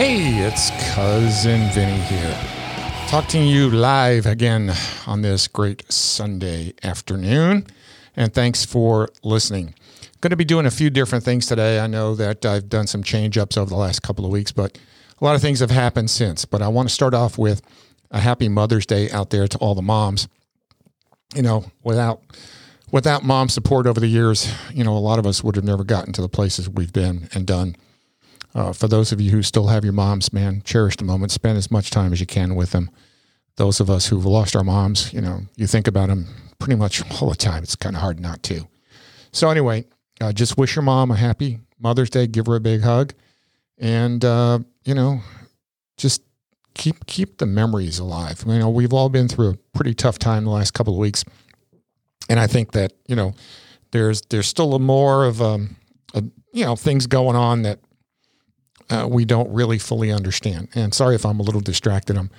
Hey, 0.00 0.38
it's 0.38 0.70
Cousin 0.94 1.68
Vinny 1.72 2.00
here. 2.00 2.38
Talking 3.08 3.42
to 3.42 3.46
you 3.46 3.68
live 3.68 4.24
again 4.24 4.72
on 5.06 5.20
this 5.20 5.46
great 5.46 5.92
Sunday 5.92 6.72
afternoon. 6.82 7.66
And 8.16 8.32
thanks 8.32 8.64
for 8.64 9.10
listening. 9.22 9.74
Going 10.22 10.30
to 10.30 10.38
be 10.38 10.44
doing 10.46 10.64
a 10.64 10.70
few 10.70 10.88
different 10.88 11.22
things 11.22 11.44
today. 11.44 11.80
I 11.80 11.86
know 11.86 12.14
that 12.14 12.46
I've 12.46 12.70
done 12.70 12.86
some 12.86 13.02
change 13.02 13.36
ups 13.36 13.58
over 13.58 13.68
the 13.68 13.76
last 13.76 14.00
couple 14.00 14.24
of 14.24 14.30
weeks, 14.30 14.52
but 14.52 14.78
a 15.20 15.22
lot 15.22 15.34
of 15.34 15.42
things 15.42 15.60
have 15.60 15.70
happened 15.70 16.08
since. 16.08 16.46
But 16.46 16.62
I 16.62 16.68
want 16.68 16.88
to 16.88 16.94
start 16.94 17.12
off 17.12 17.36
with 17.36 17.60
a 18.10 18.20
happy 18.20 18.48
Mother's 18.48 18.86
Day 18.86 19.10
out 19.10 19.28
there 19.28 19.46
to 19.48 19.58
all 19.58 19.74
the 19.74 19.82
moms. 19.82 20.28
You 21.34 21.42
know, 21.42 21.66
without 21.84 22.22
without 22.90 23.22
mom 23.22 23.50
support 23.50 23.86
over 23.86 24.00
the 24.00 24.08
years, 24.08 24.50
you 24.72 24.82
know, 24.82 24.96
a 24.96 24.98
lot 24.98 25.18
of 25.18 25.26
us 25.26 25.44
would 25.44 25.56
have 25.56 25.64
never 25.66 25.84
gotten 25.84 26.14
to 26.14 26.22
the 26.22 26.28
places 26.30 26.70
we've 26.70 26.94
been 26.94 27.28
and 27.34 27.46
done. 27.46 27.76
Uh, 28.54 28.72
for 28.72 28.88
those 28.88 29.12
of 29.12 29.20
you 29.20 29.30
who 29.30 29.42
still 29.42 29.68
have 29.68 29.84
your 29.84 29.92
moms, 29.92 30.32
man, 30.32 30.62
cherish 30.64 30.96
the 30.96 31.04
moment. 31.04 31.32
Spend 31.32 31.56
as 31.56 31.70
much 31.70 31.90
time 31.90 32.12
as 32.12 32.20
you 32.20 32.26
can 32.26 32.54
with 32.54 32.72
them. 32.72 32.90
Those 33.56 33.80
of 33.80 33.90
us 33.90 34.06
who've 34.06 34.24
lost 34.24 34.56
our 34.56 34.64
moms, 34.64 35.12
you 35.12 35.20
know, 35.20 35.42
you 35.56 35.66
think 35.66 35.86
about 35.86 36.08
them 36.08 36.26
pretty 36.58 36.76
much 36.76 37.02
all 37.20 37.28
the 37.28 37.36
time. 37.36 37.62
It's 37.62 37.76
kind 37.76 37.94
of 37.94 38.02
hard 38.02 38.18
not 38.18 38.42
to. 38.44 38.66
So 39.32 39.50
anyway, 39.50 39.84
uh, 40.20 40.32
just 40.32 40.58
wish 40.58 40.74
your 40.74 40.82
mom 40.82 41.10
a 41.10 41.16
happy 41.16 41.60
Mother's 41.78 42.10
Day. 42.10 42.26
Give 42.26 42.46
her 42.46 42.56
a 42.56 42.60
big 42.60 42.82
hug, 42.82 43.14
and 43.78 44.24
uh, 44.24 44.60
you 44.84 44.94
know, 44.94 45.20
just 45.96 46.22
keep 46.74 47.06
keep 47.06 47.38
the 47.38 47.46
memories 47.46 47.98
alive. 47.98 48.44
You 48.46 48.58
know, 48.58 48.70
we've 48.70 48.92
all 48.92 49.08
been 49.08 49.28
through 49.28 49.50
a 49.50 49.56
pretty 49.74 49.94
tough 49.94 50.18
time 50.18 50.44
the 50.44 50.50
last 50.50 50.74
couple 50.74 50.94
of 50.94 50.98
weeks, 50.98 51.24
and 52.28 52.38
I 52.38 52.46
think 52.46 52.72
that 52.72 52.92
you 53.06 53.16
know, 53.16 53.34
there's 53.92 54.22
there's 54.22 54.46
still 54.46 54.74
a 54.74 54.78
more 54.78 55.24
of 55.24 55.40
um, 55.40 55.76
a, 56.14 56.22
you 56.52 56.64
know 56.64 56.76
things 56.76 57.06
going 57.06 57.36
on 57.36 57.62
that 57.62 57.78
uh, 58.90 59.06
we 59.08 59.24
don't 59.24 59.50
really 59.52 59.78
fully 59.78 60.10
understand. 60.10 60.68
And 60.74 60.92
sorry 60.92 61.14
if 61.14 61.24
I'm 61.24 61.40
a 61.40 61.42
little 61.42 61.60
distracted. 61.60 62.16
I'm 62.16 62.30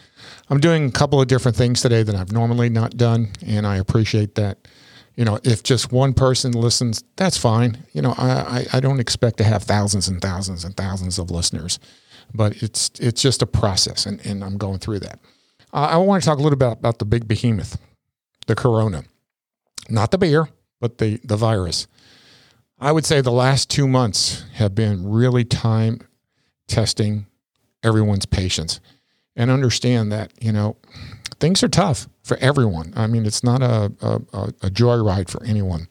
I'm 0.49 0.59
doing 0.59 0.85
a 0.85 0.91
couple 0.91 1.21
of 1.21 1.27
different 1.27 1.55
things 1.55 1.81
today 1.81 2.03
that 2.03 2.13
I've 2.13 2.31
normally 2.31 2.69
not 2.69 2.97
done, 2.97 3.29
and 3.45 3.65
I 3.65 3.77
appreciate 3.77 4.35
that. 4.35 4.67
You 5.15 5.25
know, 5.25 5.39
if 5.43 5.63
just 5.63 5.91
one 5.91 6.13
person 6.13 6.51
listens, 6.53 7.03
that's 7.15 7.37
fine. 7.37 7.85
You 7.93 8.01
know, 8.01 8.15
I, 8.17 8.29
I, 8.29 8.65
I 8.73 8.79
don't 8.79 8.99
expect 8.99 9.37
to 9.37 9.43
have 9.43 9.63
thousands 9.63 10.07
and 10.07 10.21
thousands 10.21 10.63
and 10.63 10.75
thousands 10.75 11.19
of 11.19 11.31
listeners, 11.31 11.79
but 12.33 12.61
it's 12.61 12.91
it's 12.99 13.21
just 13.21 13.41
a 13.41 13.45
process, 13.45 14.05
and, 14.05 14.25
and 14.25 14.43
I'm 14.43 14.57
going 14.57 14.79
through 14.79 14.99
that. 14.99 15.19
Uh, 15.73 15.89
I 15.91 15.97
want 15.97 16.21
to 16.23 16.29
talk 16.29 16.37
a 16.37 16.41
little 16.41 16.57
bit 16.57 16.71
about 16.71 16.99
the 16.99 17.05
big 17.05 17.27
behemoth, 17.27 17.77
the 18.47 18.55
corona, 18.55 19.03
not 19.89 20.11
the 20.11 20.17
beer, 20.17 20.49
but 20.79 20.97
the 20.97 21.19
the 21.23 21.37
virus. 21.37 21.87
I 22.79 22.91
would 22.91 23.05
say 23.05 23.21
the 23.21 23.31
last 23.31 23.69
two 23.69 23.87
months 23.87 24.43
have 24.53 24.73
been 24.73 25.07
really 25.07 25.45
time 25.45 26.01
testing 26.71 27.27
everyone's 27.83 28.25
patience 28.25 28.79
and 29.35 29.51
understand 29.51 30.11
that 30.11 30.31
you 30.41 30.51
know 30.51 30.77
things 31.39 31.63
are 31.63 31.67
tough 31.67 32.07
for 32.23 32.37
everyone. 32.37 32.93
I 32.95 33.07
mean 33.07 33.25
it's 33.25 33.43
not 33.43 33.61
a, 33.61 33.91
a, 34.01 34.15
a 34.33 34.69
joyride 34.69 35.29
for 35.29 35.43
anyone. 35.43 35.87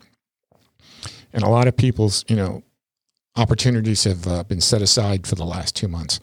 And 1.32 1.42
a 1.42 1.48
lot 1.48 1.68
of 1.68 1.76
people's 1.76 2.24
you 2.28 2.36
know 2.36 2.62
opportunities 3.36 4.04
have 4.04 4.26
uh, 4.26 4.42
been 4.44 4.60
set 4.60 4.82
aside 4.82 5.26
for 5.26 5.34
the 5.34 5.44
last 5.44 5.76
two 5.76 5.88
months. 5.88 6.18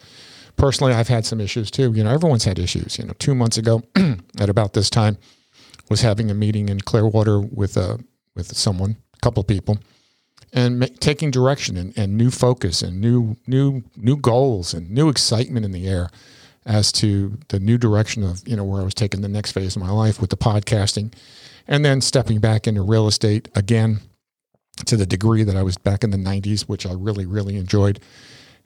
Personally 0.56 0.92
i've 0.92 1.08
had 1.08 1.24
some 1.24 1.40
issues 1.40 1.70
too. 1.70 1.92
You 1.92 2.04
know 2.04 2.10
everyone's 2.10 2.44
had 2.44 2.58
issues. 2.58 2.98
You 2.98 3.06
know 3.06 3.14
two 3.18 3.34
months 3.34 3.56
ago 3.56 3.82
at 4.40 4.50
about 4.50 4.72
this 4.72 4.90
time 4.90 5.16
was 5.88 6.02
having 6.02 6.30
a 6.30 6.34
meeting 6.34 6.68
in 6.68 6.80
clearwater 6.80 7.40
with 7.40 7.76
a 7.76 7.92
uh, 7.92 7.96
with 8.34 8.56
someone 8.56 8.96
a 9.14 9.20
couple 9.20 9.40
of 9.40 9.46
people 9.46 9.78
and 10.52 11.00
taking 11.00 11.30
direction 11.30 11.76
and, 11.76 11.96
and 11.96 12.16
new 12.16 12.30
focus 12.30 12.82
and 12.82 13.00
new 13.00 13.36
new 13.46 13.82
new 13.96 14.16
goals 14.16 14.74
and 14.74 14.90
new 14.90 15.08
excitement 15.08 15.64
in 15.64 15.72
the 15.72 15.86
air 15.86 16.10
as 16.66 16.92
to 16.92 17.38
the 17.48 17.58
new 17.58 17.78
direction 17.78 18.22
of 18.22 18.46
you 18.46 18.56
know 18.56 18.64
where 18.64 18.80
I 18.80 18.84
was 18.84 18.94
taking 18.94 19.20
the 19.20 19.28
next 19.28 19.52
phase 19.52 19.76
of 19.76 19.82
my 19.82 19.90
life 19.90 20.20
with 20.20 20.30
the 20.30 20.36
podcasting, 20.36 21.12
and 21.66 21.84
then 21.84 22.00
stepping 22.00 22.40
back 22.40 22.66
into 22.66 22.82
real 22.82 23.06
estate 23.06 23.48
again 23.54 24.00
to 24.86 24.96
the 24.96 25.06
degree 25.06 25.42
that 25.42 25.56
I 25.56 25.62
was 25.62 25.76
back 25.76 26.04
in 26.04 26.10
the 26.10 26.18
90s, 26.18 26.62
which 26.62 26.86
I 26.86 26.92
really 26.92 27.26
really 27.26 27.56
enjoyed. 27.56 28.00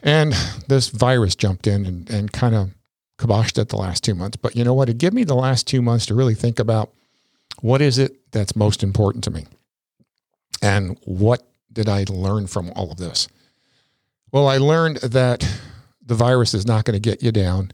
And 0.04 0.32
this 0.68 0.88
virus 0.88 1.36
jumped 1.36 1.66
in 1.66 1.86
and, 1.86 2.10
and 2.10 2.32
kind 2.32 2.54
of 2.56 2.74
kiboshed 3.18 3.56
it 3.58 3.68
the 3.68 3.76
last 3.76 4.02
two 4.02 4.16
months. 4.16 4.36
But 4.36 4.56
you 4.56 4.64
know 4.64 4.74
what? 4.74 4.88
It 4.88 4.98
gave 4.98 5.12
me 5.12 5.22
the 5.22 5.36
last 5.36 5.68
two 5.68 5.80
months 5.80 6.06
to 6.06 6.14
really 6.14 6.34
think 6.34 6.58
about 6.58 6.92
what 7.60 7.80
is 7.80 7.98
it 7.98 8.32
that's 8.32 8.56
most 8.56 8.82
important 8.82 9.22
to 9.24 9.30
me 9.30 9.46
and 10.60 10.98
what 11.04 11.46
did 11.72 11.88
I 11.88 12.04
learn 12.08 12.46
from 12.46 12.70
all 12.76 12.90
of 12.90 12.98
this? 12.98 13.28
Well, 14.30 14.48
I 14.48 14.58
learned 14.58 14.98
that 14.98 15.48
the 16.04 16.14
virus 16.14 16.54
is 16.54 16.66
not 16.66 16.84
going 16.84 16.94
to 16.94 17.00
get 17.00 17.22
you 17.22 17.32
down. 17.32 17.72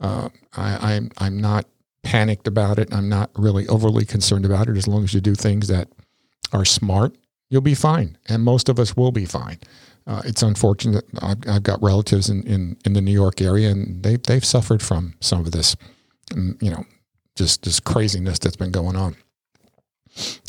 Uh, 0.00 0.28
I, 0.56 0.94
I'm 0.94 1.10
I'm 1.18 1.38
not 1.38 1.66
panicked 2.02 2.46
about 2.46 2.78
it. 2.78 2.92
I'm 2.92 3.08
not 3.08 3.30
really 3.36 3.66
overly 3.68 4.04
concerned 4.04 4.44
about 4.44 4.68
it. 4.68 4.76
As 4.76 4.86
long 4.86 5.04
as 5.04 5.12
you 5.12 5.20
do 5.20 5.34
things 5.34 5.68
that 5.68 5.88
are 6.52 6.64
smart, 6.64 7.16
you'll 7.50 7.60
be 7.60 7.74
fine, 7.74 8.16
and 8.28 8.44
most 8.44 8.68
of 8.68 8.78
us 8.78 8.96
will 8.96 9.12
be 9.12 9.24
fine. 9.24 9.58
Uh, 10.06 10.22
it's 10.24 10.42
unfortunate. 10.42 11.04
I've, 11.20 11.38
I've, 11.48 11.62
got 11.64 11.82
relatives 11.82 12.30
in, 12.30 12.44
in, 12.44 12.76
in 12.84 12.92
the 12.92 13.00
New 13.00 13.12
York 13.12 13.40
area, 13.40 13.70
and 13.70 14.04
they 14.04 14.16
they've 14.16 14.44
suffered 14.44 14.80
from 14.80 15.14
some 15.20 15.40
of 15.40 15.50
this, 15.50 15.74
mm, 16.30 16.60
you 16.62 16.70
know, 16.70 16.84
just 17.34 17.64
this 17.64 17.80
craziness 17.80 18.38
that's 18.38 18.56
been 18.56 18.70
going 18.70 18.94
on. 18.94 19.16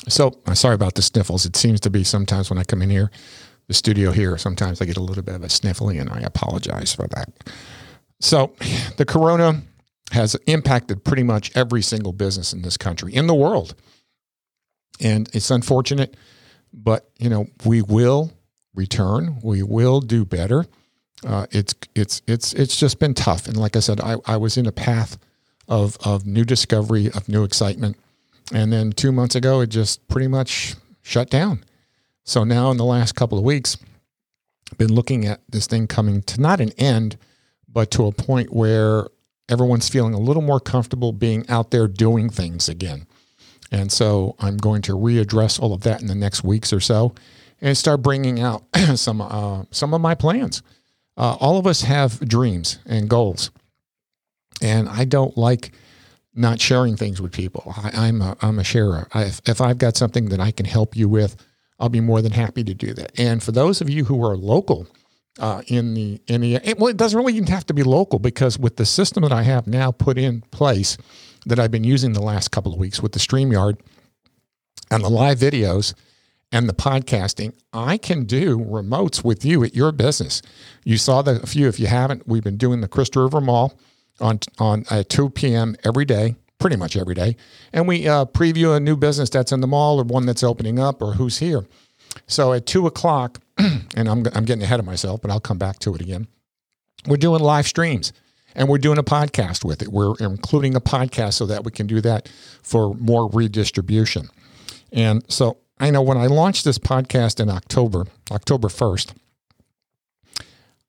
So 0.07 0.39
I'm 0.45 0.55
sorry 0.55 0.75
about 0.75 0.95
the 0.95 1.01
sniffles. 1.01 1.45
It 1.45 1.55
seems 1.55 1.79
to 1.81 1.89
be 1.89 2.03
sometimes 2.03 2.49
when 2.49 2.57
I 2.57 2.63
come 2.63 2.81
in 2.81 2.89
here, 2.89 3.11
the 3.67 3.73
studio 3.73 4.11
here, 4.11 4.37
sometimes 4.37 4.81
I 4.81 4.85
get 4.85 4.97
a 4.97 5.03
little 5.03 5.23
bit 5.23 5.35
of 5.35 5.43
a 5.43 5.47
sniffly, 5.47 5.99
and 5.99 6.09
I 6.09 6.21
apologize 6.21 6.93
for 6.93 7.07
that. 7.09 7.29
So 8.19 8.53
the 8.95 9.05
corona 9.05 9.61
has 10.11 10.35
impacted 10.47 11.03
pretty 11.03 11.23
much 11.23 11.55
every 11.55 11.81
single 11.81 12.13
business 12.13 12.53
in 12.53 12.61
this 12.61 12.77
country, 12.77 13.13
in 13.13 13.27
the 13.27 13.35
world. 13.35 13.75
And 15.01 15.29
it's 15.33 15.51
unfortunate, 15.51 16.15
but 16.73 17.09
you 17.19 17.29
know, 17.29 17.47
we 17.65 17.81
will 17.81 18.31
return. 18.73 19.39
We 19.43 19.63
will 19.63 19.99
do 19.99 20.23
better. 20.23 20.65
Uh, 21.25 21.47
it's 21.51 21.75
it's 21.95 22.21
it's 22.27 22.53
it's 22.53 22.79
just 22.79 22.99
been 22.99 23.13
tough. 23.13 23.47
And 23.47 23.57
like 23.57 23.75
I 23.75 23.79
said, 23.79 23.99
I, 23.99 24.15
I 24.25 24.37
was 24.37 24.55
in 24.57 24.65
a 24.65 24.71
path 24.71 25.17
of 25.67 25.97
of 26.05 26.25
new 26.25 26.45
discovery, 26.45 27.07
of 27.11 27.27
new 27.27 27.43
excitement. 27.43 27.97
And 28.53 28.71
then 28.71 28.91
two 28.91 29.11
months 29.11 29.35
ago, 29.35 29.61
it 29.61 29.67
just 29.67 30.07
pretty 30.07 30.27
much 30.27 30.75
shut 31.01 31.29
down. 31.29 31.63
So 32.23 32.43
now, 32.43 32.71
in 32.71 32.77
the 32.77 32.85
last 32.85 33.15
couple 33.15 33.37
of 33.37 33.43
weeks, 33.43 33.77
I've 34.71 34.77
been 34.77 34.93
looking 34.93 35.25
at 35.25 35.41
this 35.49 35.67
thing 35.67 35.87
coming 35.87 36.21
to 36.23 36.41
not 36.41 36.59
an 36.59 36.71
end, 36.77 37.17
but 37.67 37.91
to 37.91 38.05
a 38.05 38.11
point 38.11 38.53
where 38.53 39.07
everyone's 39.49 39.87
feeling 39.87 40.13
a 40.13 40.19
little 40.19 40.41
more 40.41 40.59
comfortable 40.59 41.13
being 41.13 41.47
out 41.49 41.71
there 41.71 41.87
doing 41.87 42.29
things 42.29 42.67
again. 42.67 43.07
And 43.71 43.91
so 43.91 44.35
I'm 44.39 44.57
going 44.57 44.81
to 44.83 44.93
readdress 44.93 45.59
all 45.59 45.73
of 45.73 45.81
that 45.81 46.01
in 46.01 46.07
the 46.07 46.15
next 46.15 46.43
weeks 46.43 46.71
or 46.71 46.79
so 46.79 47.13
and 47.61 47.77
start 47.77 48.01
bringing 48.01 48.39
out 48.39 48.63
some 48.95 49.21
uh, 49.21 49.63
some 49.71 49.93
of 49.93 50.01
my 50.01 50.15
plans. 50.15 50.61
Uh, 51.17 51.35
all 51.39 51.57
of 51.57 51.65
us 51.65 51.81
have 51.81 52.19
dreams 52.27 52.79
and 52.85 53.09
goals, 53.09 53.51
and 54.61 54.87
I 54.87 55.05
don't 55.05 55.35
like 55.37 55.71
not 56.37 56.61
sharing 56.61 56.95
things 56.95 57.21
with 57.21 57.31
people. 57.31 57.73
I, 57.75 58.07
am 58.07 58.21
a, 58.21 58.37
I'm 58.41 58.59
a 58.59 58.63
sharer. 58.63 59.07
I, 59.13 59.23
if, 59.23 59.41
if 59.45 59.59
I've 59.59 59.77
got 59.77 59.97
something 59.97 60.29
that 60.29 60.39
I 60.39 60.51
can 60.51 60.65
help 60.65 60.95
you 60.95 61.09
with, 61.09 61.35
I'll 61.79 61.89
be 61.89 62.01
more 62.01 62.21
than 62.21 62.31
happy 62.31 62.63
to 62.63 62.73
do 62.73 62.93
that. 62.93 63.11
And 63.19 63.41
for 63.41 63.51
those 63.51 63.81
of 63.81 63.89
you 63.89 64.05
who 64.05 64.23
are 64.25 64.35
local 64.35 64.87
uh, 65.39 65.61
in 65.67 65.93
the 65.93 66.19
in 66.27 66.41
the 66.41 66.55
it, 66.55 66.79
well, 66.79 66.87
it 66.87 66.97
doesn't 66.97 67.17
really 67.17 67.33
even 67.33 67.47
have 67.47 67.65
to 67.67 67.73
be 67.73 67.83
local 67.83 68.19
because 68.19 68.57
with 68.57 68.77
the 68.77 68.85
system 68.85 69.23
that 69.23 69.31
I 69.31 69.43
have 69.43 69.67
now 69.67 69.91
put 69.91 70.17
in 70.17 70.41
place 70.51 70.97
that 71.45 71.59
I've 71.59 71.71
been 71.71 71.83
using 71.83 72.13
the 72.13 72.21
last 72.21 72.49
couple 72.49 72.73
of 72.73 72.79
weeks 72.79 73.01
with 73.01 73.11
the 73.11 73.19
Streamyard 73.19 73.79
and 74.89 75.03
the 75.03 75.09
live 75.09 75.37
videos 75.37 75.93
and 76.51 76.67
the 76.67 76.73
podcasting, 76.73 77.53
I 77.73 77.97
can 77.97 78.25
do 78.25 78.57
remotes 78.57 79.23
with 79.23 79.45
you 79.45 79.63
at 79.63 79.75
your 79.75 79.91
business. 79.91 80.41
You 80.83 80.97
saw 80.97 81.21
the 81.21 81.45
few. 81.45 81.67
If 81.67 81.79
you 81.79 81.87
haven't, 81.87 82.27
we've 82.27 82.43
been 82.43 82.57
doing 82.57 82.81
the 82.81 82.87
Crystal 82.87 83.23
River 83.23 83.41
Mall 83.41 83.77
on 84.19 84.39
on 84.59 84.85
at 84.89 85.09
2 85.09 85.29
p.m. 85.31 85.75
every 85.83 86.05
day, 86.05 86.35
pretty 86.59 86.75
much 86.75 86.95
every 86.95 87.15
day, 87.15 87.35
and 87.73 87.87
we 87.87 88.07
uh, 88.07 88.25
preview 88.25 88.75
a 88.75 88.79
new 88.79 88.95
business 88.95 89.29
that's 89.29 89.51
in 89.51 89.61
the 89.61 89.67
mall 89.67 89.99
or 89.99 90.03
one 90.03 90.25
that's 90.25 90.43
opening 90.43 90.79
up 90.79 91.01
or 91.01 91.13
who's 91.13 91.39
here. 91.39 91.65
So 92.27 92.53
at 92.53 92.65
two 92.65 92.87
o'clock, 92.87 93.39
and 93.57 94.09
I'm 94.09 94.25
I'm 94.33 94.45
getting 94.45 94.63
ahead 94.63 94.79
of 94.79 94.85
myself, 94.85 95.21
but 95.21 95.31
I'll 95.31 95.39
come 95.39 95.57
back 95.57 95.79
to 95.79 95.95
it 95.95 96.01
again. 96.01 96.27
We're 97.05 97.17
doing 97.17 97.41
live 97.41 97.67
streams 97.67 98.11
and 98.55 98.67
we're 98.67 98.79
doing 98.79 98.97
a 98.97 99.03
podcast 99.03 99.63
with 99.63 99.81
it. 99.81 99.89
We're 99.89 100.15
including 100.19 100.75
a 100.75 100.81
podcast 100.81 101.33
so 101.33 101.45
that 101.45 101.63
we 101.63 101.71
can 101.71 101.87
do 101.87 102.01
that 102.01 102.29
for 102.63 102.95
more 102.95 103.29
redistribution. 103.29 104.29
And 104.91 105.23
so 105.31 105.57
I 105.79 105.91
know 105.91 106.01
when 106.01 106.17
I 106.17 106.25
launched 106.25 106.65
this 106.65 106.79
podcast 106.79 107.39
in 107.39 107.49
October, 107.49 108.05
October 108.31 108.67
1st, 108.67 109.13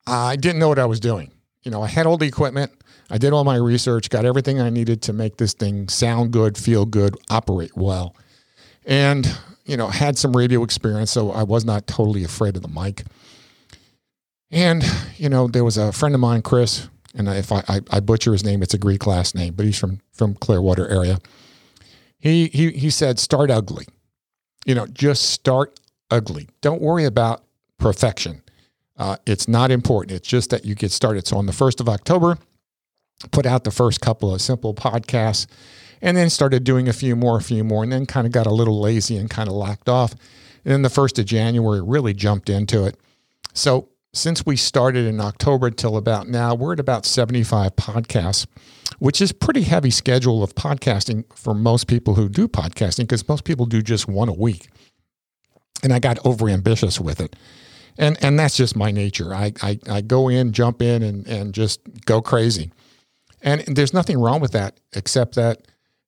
I 0.07 0.37
didn't 0.37 0.59
know 0.59 0.69
what 0.69 0.79
I 0.79 0.87
was 0.87 0.99
doing. 0.99 1.31
You 1.63 1.71
know, 1.71 1.83
I 1.83 1.89
had 1.89 2.07
all 2.07 2.17
the 2.17 2.27
equipment, 2.27 2.73
I 3.11 3.19
did 3.19 3.33
all 3.33 3.45
my 3.45 3.57
research, 3.57 4.11
got 4.11 4.25
everything 4.25 4.61
I 4.61 4.71
needed 4.71 5.03
to 5.03 5.13
make 5.13 5.37
this 5.37 5.55
thing 5.55 5.89
sound 5.89 6.31
good, 6.31 6.59
feel 6.59 6.85
good, 6.85 7.17
operate 7.31 7.77
well. 7.77 8.15
And, 8.85 9.39
you 9.65 9.77
know, 9.77 9.89
had 9.89 10.19
some 10.19 10.37
radio 10.37 10.63
experience, 10.63 11.11
so 11.11 11.31
I 11.31 11.43
was 11.43 11.65
not 11.65 11.87
totally 11.87 12.25
afraid 12.25 12.57
of 12.57 12.63
the 12.63 12.69
mic. 12.69 13.05
And, 14.51 14.85
you 15.17 15.29
know, 15.29 15.47
there 15.47 15.65
was 15.65 15.77
a 15.77 15.93
friend 15.93 16.15
of 16.15 16.21
mine, 16.21 16.43
Chris, 16.43 16.89
and 17.15 17.29
if 17.29 17.53
I, 17.53 17.63
I, 17.69 17.81
I 17.91 18.01
butcher 18.01 18.33
his 18.33 18.45
name, 18.45 18.63
it's 18.63 18.75
a 18.75 18.79
Greek 18.79 19.07
last 19.07 19.35
name, 19.35 19.55
but 19.55 19.67
he's 19.67 19.79
from 19.79 20.01
from 20.13 20.35
Clearwater 20.35 20.89
area. 20.89 21.19
He 22.19 22.49
he 22.49 22.71
he 22.73 22.91
said, 22.91 23.19
start 23.19 23.51
ugly. 23.51 23.87
You 24.67 24.75
know, 24.75 24.87
just 24.87 25.31
start 25.31 25.81
ugly. 26.11 26.49
Don't 26.61 26.83
worry 26.83 27.05
about 27.05 27.43
perfection. 27.79 28.43
Uh, 28.97 29.17
it's 29.27 29.49
not 29.49 29.71
important. 29.71 30.13
It's 30.13 30.29
just 30.29 30.51
that 30.51 30.65
you 30.65 30.75
get 30.75 30.91
started. 30.91 31.27
So 31.27 31.39
on 31.39 31.47
the 31.47 31.53
first 31.53 31.81
of 31.81 31.89
October, 31.89 32.39
put 33.31 33.47
out 33.47 33.65
the 33.65 33.71
first 33.71 34.01
couple 34.01 34.35
of 34.35 34.41
simple 34.41 34.75
podcasts, 34.75 35.47
and 36.01 36.17
then 36.17 36.31
started 36.31 36.65
doing 36.65 36.89
a 36.89 36.93
few 36.93 37.17
more, 37.17 37.39
a 37.39 37.43
few 37.43 37.65
more, 37.65 37.83
and 37.83 37.93
then 37.93 38.07
kind 38.07 38.27
of 38.27 38.33
got 38.33 38.47
a 38.47 38.53
little 38.53 38.81
lazy 38.81 39.17
and 39.17 39.29
kind 39.29 39.49
of 39.49 39.55
lacked 39.55 39.89
off. 39.89 40.13
And 40.65 40.73
then 40.73 40.83
the 40.83 40.91
first 40.91 41.19
of 41.19 41.27
January 41.27 41.81
really 41.81 42.15
jumped 42.15 42.49
into 42.49 42.85
it. 42.85 42.97
So 43.55 43.89
since 44.13 44.47
we 44.47 44.57
started 44.57 45.07
in 45.07 45.21
October 45.21 45.71
till 45.71 45.97
about 45.97 46.29
now, 46.29 46.55
we're 46.55 46.73
at 46.73 46.81
about 46.81 47.05
75 47.05 47.77
podcasts, 47.77 48.47
which 48.99 49.21
is 49.21 49.33
pretty 49.33 49.63
heavy 49.63 49.91
schedule 49.91 50.43
of 50.43 50.55
podcasting 50.55 51.25
for 51.35 51.55
most 51.55 51.87
people 51.87 52.15
who 52.15 52.29
do 52.29 52.49
podcasting 52.49 53.01
because 53.01 53.29
most 53.29 53.45
people 53.45 53.67
do 53.67 53.83
just 53.83 54.09
one 54.09 54.29
a 54.29 54.33
week. 54.33 54.69
And 55.83 55.93
I 55.93 55.99
got 55.99 56.19
over 56.25 56.49
ambitious 56.49 57.01
with 57.01 57.21
it. 57.21 57.37
And 57.97 58.17
and 58.23 58.39
that's 58.39 58.57
just 58.57 58.77
my 58.77 58.93
nature. 58.93 59.35
I, 59.35 59.53
I, 59.61 59.79
I 59.91 60.01
go 60.01 60.29
in, 60.29 60.53
jump 60.53 60.83
in 60.83 61.03
and, 61.03 61.27
and 61.27 61.53
just 61.53 61.81
go 62.07 62.23
crazy. 62.23 62.71
And 63.43 63.63
there's 63.67 63.95
nothing 63.95 64.19
wrong 64.19 64.41
with 64.41 64.53
that 64.53 64.81
except 64.95 65.35
that 65.37 65.63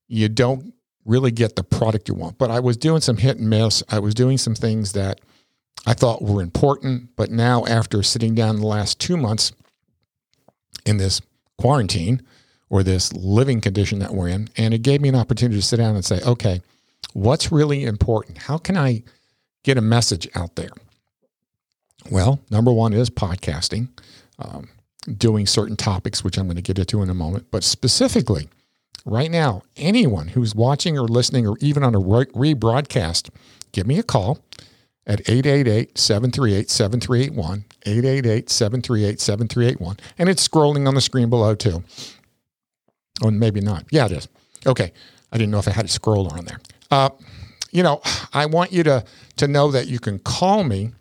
you 0.07 0.27
don't 0.29 0.73
really 1.05 1.31
get 1.31 1.55
the 1.55 1.63
product 1.63 2.07
you 2.07 2.13
want. 2.13 2.37
But 2.37 2.51
I 2.51 2.59
was 2.59 2.77
doing 2.77 3.01
some 3.01 3.17
hit 3.17 3.37
and 3.37 3.49
miss. 3.49 3.83
I 3.89 3.99
was 3.99 4.13
doing 4.13 4.37
some 4.37 4.55
things 4.55 4.93
that 4.93 5.21
I 5.85 5.93
thought 5.93 6.21
were 6.21 6.41
important. 6.41 7.15
But 7.15 7.31
now, 7.31 7.65
after 7.65 8.03
sitting 8.03 8.35
down 8.35 8.57
the 8.57 8.67
last 8.67 8.99
two 8.99 9.17
months 9.17 9.51
in 10.85 10.97
this 10.97 11.21
quarantine 11.57 12.21
or 12.69 12.83
this 12.83 13.11
living 13.13 13.61
condition 13.61 13.99
that 13.99 14.13
we're 14.13 14.29
in, 14.29 14.49
and 14.57 14.73
it 14.73 14.81
gave 14.81 15.01
me 15.01 15.09
an 15.09 15.15
opportunity 15.15 15.59
to 15.59 15.65
sit 15.65 15.77
down 15.77 15.95
and 15.95 16.05
say, 16.05 16.21
okay, 16.21 16.61
what's 17.13 17.51
really 17.51 17.83
important? 17.83 18.37
How 18.37 18.57
can 18.57 18.77
I 18.77 19.03
get 19.63 19.77
a 19.77 19.81
message 19.81 20.27
out 20.35 20.55
there? 20.55 20.71
Well, 22.09 22.39
number 22.49 22.71
one 22.71 22.93
is 22.93 23.09
podcasting, 23.09 23.89
um, 24.39 24.69
doing 25.17 25.47
certain 25.47 25.75
topics, 25.75 26.23
which 26.23 26.37
I'm 26.37 26.45
going 26.45 26.55
to 26.55 26.61
get 26.61 26.79
into 26.79 27.01
in 27.01 27.09
a 27.09 27.13
moment. 27.13 27.47
But 27.51 27.63
specifically, 27.63 28.49
right 29.05 29.31
now, 29.31 29.63
anyone 29.77 30.27
who's 30.29 30.55
watching 30.55 30.97
or 30.97 31.07
listening 31.07 31.47
or 31.47 31.57
even 31.59 31.83
on 31.83 31.93
a 31.95 31.99
rebroadcast, 31.99 33.29
give 33.71 33.87
me 33.87 33.99
a 33.99 34.03
call 34.03 34.39
at 35.07 35.23
888-738-7381, 35.25 37.63
888-738-7381. 37.85 39.99
And 40.17 40.29
it's 40.29 40.47
scrolling 40.47 40.87
on 40.87 40.95
the 40.95 41.01
screen 41.01 41.29
below 41.29 41.53
too. 41.55 41.83
Or 43.21 43.27
oh, 43.27 43.31
maybe 43.31 43.59
not. 43.61 43.85
Yeah, 43.91 44.05
it 44.05 44.13
is. 44.13 44.27
Okay. 44.65 44.91
I 45.31 45.37
didn't 45.37 45.51
know 45.51 45.59
if 45.59 45.67
I 45.67 45.71
had 45.71 45.85
a 45.85 45.89
scroller 45.89 46.33
on 46.33 46.45
there. 46.45 46.59
Uh, 46.89 47.09
you 47.71 47.83
know, 47.83 48.01
I 48.33 48.47
want 48.47 48.71
you 48.71 48.81
to, 48.83 49.03
to 49.37 49.47
know 49.47 49.69
that 49.71 49.87
you 49.87 49.99
can 49.99 50.17
call 50.19 50.63
me 50.63 50.91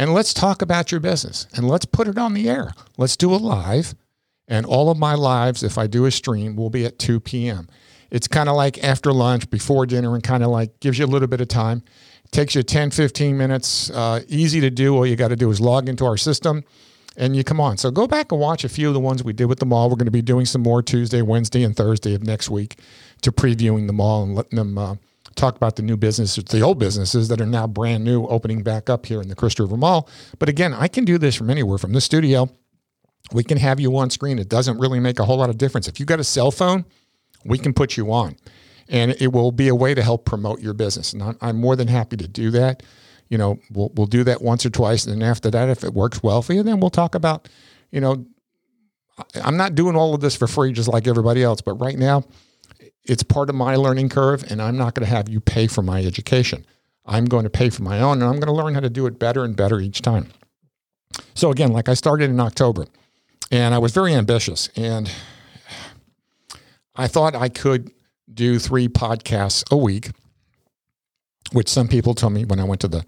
and 0.00 0.14
let's 0.14 0.32
talk 0.32 0.62
about 0.62 0.90
your 0.90 0.98
business 0.98 1.46
and 1.54 1.68
let's 1.68 1.84
put 1.84 2.08
it 2.08 2.16
on 2.16 2.32
the 2.32 2.48
air. 2.48 2.72
Let's 2.96 3.18
do 3.18 3.34
a 3.34 3.36
live. 3.36 3.94
And 4.48 4.64
all 4.64 4.90
of 4.90 4.96
my 4.96 5.14
lives, 5.14 5.62
if 5.62 5.76
I 5.76 5.86
do 5.86 6.06
a 6.06 6.10
stream, 6.10 6.56
will 6.56 6.70
be 6.70 6.86
at 6.86 6.98
2 6.98 7.20
p.m. 7.20 7.68
It's 8.10 8.26
kind 8.26 8.48
of 8.48 8.56
like 8.56 8.82
after 8.82 9.12
lunch, 9.12 9.50
before 9.50 9.84
dinner, 9.84 10.14
and 10.14 10.24
kind 10.24 10.42
of 10.42 10.48
like 10.48 10.80
gives 10.80 10.98
you 10.98 11.04
a 11.04 11.06
little 11.06 11.28
bit 11.28 11.42
of 11.42 11.48
time. 11.48 11.82
Takes 12.30 12.54
you 12.54 12.62
10, 12.62 12.92
15 12.92 13.36
minutes. 13.36 13.90
Uh, 13.90 14.22
easy 14.26 14.58
to 14.62 14.70
do. 14.70 14.96
All 14.96 15.04
you 15.04 15.16
got 15.16 15.28
to 15.28 15.36
do 15.36 15.50
is 15.50 15.60
log 15.60 15.86
into 15.86 16.06
our 16.06 16.16
system 16.16 16.64
and 17.18 17.36
you 17.36 17.44
come 17.44 17.60
on. 17.60 17.76
So 17.76 17.90
go 17.90 18.06
back 18.06 18.32
and 18.32 18.40
watch 18.40 18.64
a 18.64 18.70
few 18.70 18.88
of 18.88 18.94
the 18.94 19.00
ones 19.00 19.22
we 19.22 19.34
did 19.34 19.46
with 19.46 19.58
the 19.58 19.66
mall. 19.66 19.90
We're 19.90 19.96
going 19.96 20.06
to 20.06 20.10
be 20.10 20.22
doing 20.22 20.46
some 20.46 20.62
more 20.62 20.82
Tuesday, 20.82 21.20
Wednesday, 21.20 21.62
and 21.62 21.76
Thursday 21.76 22.14
of 22.14 22.22
next 22.24 22.48
week 22.48 22.78
to 23.20 23.30
previewing 23.30 23.86
the 23.86 23.92
mall 23.92 24.22
and 24.22 24.34
letting 24.34 24.56
them 24.56 24.78
uh, 24.78 24.94
talk 25.36 25.56
about 25.56 25.76
the 25.76 25.82
new 25.82 25.96
businesses, 25.96 26.44
the 26.44 26.60
old 26.60 26.78
businesses 26.78 27.28
that 27.28 27.40
are 27.40 27.46
now 27.46 27.66
brand 27.66 28.04
new, 28.04 28.26
opening 28.26 28.62
back 28.62 28.90
up 28.90 29.06
here 29.06 29.20
in 29.20 29.28
the 29.28 29.34
Crystal 29.34 29.66
River 29.66 29.76
Mall. 29.76 30.08
But 30.38 30.48
again, 30.48 30.74
I 30.74 30.88
can 30.88 31.04
do 31.04 31.18
this 31.18 31.34
from 31.34 31.50
anywhere, 31.50 31.78
from 31.78 31.92
the 31.92 32.00
studio. 32.00 32.48
We 33.32 33.44
can 33.44 33.58
have 33.58 33.78
you 33.78 33.96
on 33.96 34.10
screen. 34.10 34.38
It 34.38 34.48
doesn't 34.48 34.78
really 34.78 35.00
make 35.00 35.18
a 35.18 35.24
whole 35.24 35.38
lot 35.38 35.50
of 35.50 35.58
difference. 35.58 35.88
If 35.88 36.00
you 36.00 36.06
got 36.06 36.20
a 36.20 36.24
cell 36.24 36.50
phone, 36.50 36.84
we 37.44 37.58
can 37.58 37.72
put 37.72 37.96
you 37.96 38.12
on 38.12 38.36
and 38.90 39.14
it 39.20 39.32
will 39.32 39.52
be 39.52 39.68
a 39.68 39.74
way 39.74 39.94
to 39.94 40.02
help 40.02 40.24
promote 40.24 40.60
your 40.60 40.74
business. 40.74 41.12
And 41.12 41.36
I'm, 41.40 41.56
more 41.56 41.76
than 41.76 41.88
happy 41.88 42.16
to 42.16 42.26
do 42.26 42.50
that. 42.50 42.82
You 43.28 43.38
know, 43.38 43.58
we'll, 43.72 43.90
we'll 43.94 44.08
do 44.08 44.24
that 44.24 44.42
once 44.42 44.66
or 44.66 44.70
twice. 44.70 45.06
And 45.06 45.14
then 45.14 45.28
after 45.28 45.50
that, 45.52 45.68
if 45.68 45.84
it 45.84 45.94
works 45.94 46.22
well 46.22 46.42
for 46.42 46.52
you, 46.52 46.64
then 46.64 46.80
we'll 46.80 46.90
talk 46.90 47.14
about, 47.14 47.48
you 47.92 48.00
know, 48.00 48.26
I'm 49.42 49.56
not 49.56 49.76
doing 49.76 49.94
all 49.94 50.14
of 50.14 50.20
this 50.20 50.34
for 50.34 50.48
free, 50.48 50.72
just 50.72 50.88
like 50.88 51.06
everybody 51.06 51.42
else. 51.42 51.60
But 51.60 51.74
right 51.74 51.96
now, 51.96 52.24
it's 53.10 53.24
part 53.24 53.50
of 53.50 53.56
my 53.56 53.74
learning 53.74 54.08
curve, 54.08 54.44
and 54.48 54.62
I'm 54.62 54.76
not 54.76 54.94
going 54.94 55.04
to 55.04 55.12
have 55.12 55.28
you 55.28 55.40
pay 55.40 55.66
for 55.66 55.82
my 55.82 56.00
education. 56.04 56.64
I'm 57.04 57.24
going 57.24 57.42
to 57.42 57.50
pay 57.50 57.68
for 57.68 57.82
my 57.82 58.00
own, 58.00 58.22
and 58.22 58.24
I'm 58.24 58.38
going 58.38 58.46
to 58.46 58.52
learn 58.52 58.72
how 58.72 58.78
to 58.78 58.88
do 58.88 59.06
it 59.06 59.18
better 59.18 59.44
and 59.44 59.56
better 59.56 59.80
each 59.80 60.00
time. 60.00 60.28
So, 61.34 61.50
again, 61.50 61.72
like 61.72 61.88
I 61.88 61.94
started 61.94 62.30
in 62.30 62.38
October, 62.38 62.86
and 63.50 63.74
I 63.74 63.78
was 63.78 63.90
very 63.90 64.14
ambitious, 64.14 64.70
and 64.76 65.10
I 66.94 67.08
thought 67.08 67.34
I 67.34 67.48
could 67.48 67.90
do 68.32 68.60
three 68.60 68.86
podcasts 68.86 69.64
a 69.72 69.76
week, 69.76 70.10
which 71.50 71.68
some 71.68 71.88
people 71.88 72.14
told 72.14 72.32
me 72.32 72.44
when 72.44 72.60
I 72.60 72.64
went 72.64 72.80
to 72.82 72.88
the 72.88 73.04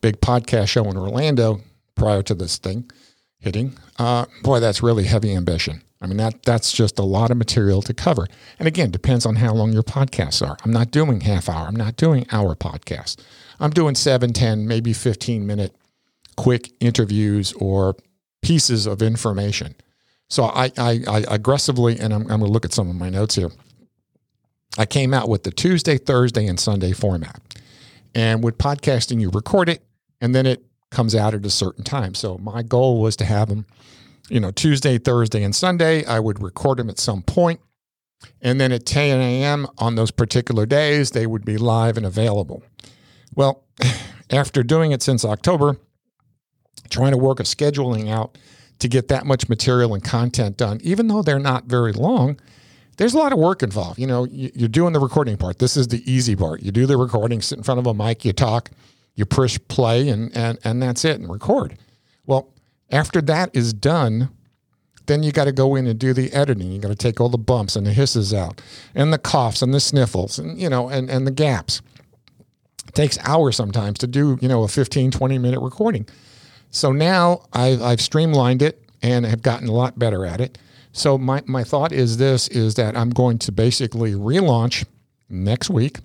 big 0.00 0.22
podcast 0.22 0.68
show 0.68 0.84
in 0.90 0.96
Orlando 0.96 1.60
prior 1.94 2.22
to 2.22 2.34
this 2.34 2.56
thing 2.56 2.90
hitting. 3.38 3.76
Uh, 3.98 4.24
boy, 4.42 4.60
that's 4.60 4.82
really 4.82 5.04
heavy 5.04 5.34
ambition. 5.34 5.82
I 6.02 6.06
mean, 6.06 6.16
that 6.18 6.42
that's 6.42 6.72
just 6.72 6.98
a 6.98 7.04
lot 7.04 7.30
of 7.30 7.36
material 7.36 7.80
to 7.82 7.94
cover. 7.94 8.26
And 8.58 8.66
again, 8.66 8.90
depends 8.90 9.24
on 9.24 9.36
how 9.36 9.54
long 9.54 9.72
your 9.72 9.82
podcasts 9.82 10.46
are. 10.46 10.56
I'm 10.64 10.72
not 10.72 10.90
doing 10.90 11.20
half 11.20 11.48
hour. 11.48 11.66
I'm 11.66 11.76
not 11.76 11.96
doing 11.96 12.26
hour 12.32 12.54
podcasts. 12.54 13.16
I'm 13.60 13.70
doing 13.70 13.94
seven, 13.94 14.32
10, 14.32 14.66
maybe 14.66 14.92
15 14.92 15.46
minute 15.46 15.74
quick 16.36 16.72
interviews 16.80 17.52
or 17.54 17.96
pieces 18.42 18.86
of 18.86 19.00
information. 19.00 19.76
So 20.28 20.44
I, 20.44 20.72
I, 20.76 21.00
I 21.06 21.24
aggressively, 21.28 21.98
and 21.98 22.12
I'm, 22.12 22.22
I'm 22.22 22.26
going 22.26 22.40
to 22.40 22.46
look 22.46 22.64
at 22.64 22.72
some 22.72 22.88
of 22.90 22.96
my 22.96 23.10
notes 23.10 23.34
here. 23.34 23.50
I 24.78 24.86
came 24.86 25.12
out 25.12 25.28
with 25.28 25.42
the 25.42 25.50
Tuesday, 25.50 25.98
Thursday, 25.98 26.46
and 26.46 26.58
Sunday 26.58 26.92
format. 26.92 27.40
And 28.14 28.42
with 28.42 28.58
podcasting, 28.58 29.20
you 29.20 29.30
record 29.30 29.68
it 29.68 29.82
and 30.20 30.34
then 30.34 30.46
it 30.46 30.64
comes 30.90 31.14
out 31.14 31.34
at 31.34 31.44
a 31.44 31.50
certain 31.50 31.84
time. 31.84 32.14
So 32.14 32.38
my 32.38 32.62
goal 32.62 33.00
was 33.00 33.16
to 33.16 33.24
have 33.24 33.48
them, 33.48 33.66
you 34.28 34.40
know, 34.40 34.50
Tuesday, 34.50 34.98
Thursday, 34.98 35.42
and 35.42 35.54
Sunday. 35.54 36.04
I 36.04 36.20
would 36.20 36.42
record 36.42 36.78
them 36.78 36.88
at 36.88 36.98
some 36.98 37.22
point, 37.22 37.60
And 38.40 38.60
then 38.60 38.72
at 38.72 38.86
10 38.86 39.20
a.m. 39.20 39.66
on 39.78 39.96
those 39.96 40.10
particular 40.10 40.66
days, 40.66 41.10
they 41.10 41.26
would 41.26 41.44
be 41.44 41.56
live 41.56 41.96
and 41.96 42.06
available. 42.06 42.62
Well, 43.34 43.64
after 44.30 44.62
doing 44.62 44.92
it 44.92 45.02
since 45.02 45.24
October, 45.24 45.76
trying 46.90 47.12
to 47.12 47.18
work 47.18 47.40
a 47.40 47.44
scheduling 47.44 48.10
out 48.10 48.38
to 48.78 48.88
get 48.88 49.08
that 49.08 49.26
much 49.26 49.48
material 49.48 49.94
and 49.94 50.02
content 50.02 50.56
done, 50.56 50.80
even 50.82 51.08
though 51.08 51.22
they're 51.22 51.38
not 51.38 51.64
very 51.64 51.92
long, 51.92 52.38
there's 52.96 53.14
a 53.14 53.18
lot 53.18 53.32
of 53.32 53.38
work 53.38 53.62
involved. 53.62 53.98
You 53.98 54.06
know, 54.06 54.26
you're 54.30 54.68
doing 54.68 54.92
the 54.92 55.00
recording 55.00 55.36
part. 55.36 55.58
This 55.58 55.76
is 55.76 55.88
the 55.88 56.02
easy 56.10 56.36
part. 56.36 56.62
You 56.62 56.70
do 56.70 56.86
the 56.86 56.96
recording, 56.96 57.40
sit 57.40 57.58
in 57.58 57.64
front 57.64 57.80
of 57.80 57.86
a 57.86 57.94
mic, 57.94 58.24
you 58.24 58.32
talk, 58.32 58.70
you 59.14 59.24
push 59.24 59.58
play, 59.68 60.08
and 60.08 60.34
and 60.36 60.58
and 60.64 60.82
that's 60.82 61.04
it, 61.04 61.18
and 61.20 61.30
record. 61.30 61.78
Well, 62.26 62.52
after 62.92 63.20
that 63.22 63.50
is 63.54 63.72
done, 63.72 64.30
then 65.06 65.22
you 65.22 65.32
got 65.32 65.44
to 65.44 65.52
go 65.52 65.74
in 65.74 65.86
and 65.86 65.98
do 65.98 66.12
the 66.12 66.32
editing. 66.32 66.70
You 66.70 66.78
got 66.78 66.88
to 66.88 66.94
take 66.94 67.20
all 67.20 67.28
the 67.28 67.38
bumps 67.38 67.74
and 67.74 67.86
the 67.86 67.92
hisses 67.92 68.32
out, 68.32 68.60
and 68.94 69.12
the 69.12 69.18
coughs 69.18 69.62
and 69.62 69.74
the 69.74 69.80
sniffles, 69.80 70.38
and 70.38 70.60
you 70.60 70.68
know, 70.68 70.88
and 70.88 71.10
and 71.10 71.26
the 71.26 71.32
gaps. 71.32 71.82
It 72.86 72.94
takes 72.94 73.18
hours 73.20 73.56
sometimes 73.56 73.98
to 74.00 74.06
do 74.06 74.38
you 74.40 74.48
know 74.48 74.62
a 74.62 74.68
15, 74.68 75.10
20 75.10 75.38
minute 75.38 75.60
recording. 75.60 76.06
So 76.70 76.90
now 76.90 77.44
I've, 77.52 77.82
I've 77.82 78.00
streamlined 78.00 78.62
it 78.62 78.82
and 79.02 79.26
have 79.26 79.42
gotten 79.42 79.68
a 79.68 79.72
lot 79.72 79.98
better 79.98 80.24
at 80.24 80.40
it. 80.40 80.58
So 80.92 81.18
my, 81.18 81.42
my 81.46 81.64
thought 81.64 81.92
is 81.92 82.16
this 82.16 82.48
is 82.48 82.74
that 82.76 82.96
I'm 82.96 83.10
going 83.10 83.38
to 83.40 83.52
basically 83.52 84.12
relaunch 84.12 84.84
next 85.28 85.68
week 85.68 85.98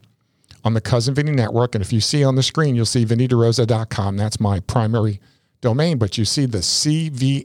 on 0.63 0.73
the 0.73 0.81
Cousin 0.81 1.13
Vinny 1.13 1.31
Network. 1.31 1.73
And 1.73 1.81
if 1.81 1.93
you 1.93 2.01
see 2.01 2.23
on 2.23 2.35
the 2.35 2.43
screen, 2.43 2.75
you'll 2.75 2.85
see 2.85 3.05
vinnyderosa.com. 3.05 4.17
That's 4.17 4.39
my 4.39 4.59
primary 4.61 5.21
domain, 5.61 5.97
but 5.97 6.17
you 6.17 6.25
see 6.25 6.45
the 6.45 6.59
cvn.fm. 6.59 7.41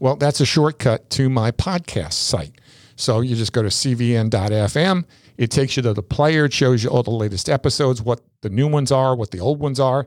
Well, 0.00 0.16
that's 0.16 0.40
a 0.40 0.46
shortcut 0.46 1.08
to 1.10 1.28
my 1.28 1.50
podcast 1.50 2.14
site. 2.14 2.60
So 2.96 3.20
you 3.20 3.36
just 3.36 3.52
go 3.52 3.62
to 3.62 3.68
cvn.fm. 3.68 5.04
It 5.36 5.50
takes 5.50 5.76
you 5.76 5.82
to 5.82 5.94
the 5.94 6.02
player. 6.02 6.44
It 6.44 6.52
shows 6.52 6.84
you 6.84 6.90
all 6.90 7.02
the 7.02 7.10
latest 7.10 7.48
episodes, 7.48 8.00
what 8.02 8.20
the 8.42 8.50
new 8.50 8.68
ones 8.68 8.92
are, 8.92 9.16
what 9.16 9.30
the 9.30 9.40
old 9.40 9.58
ones 9.60 9.80
are. 9.80 10.06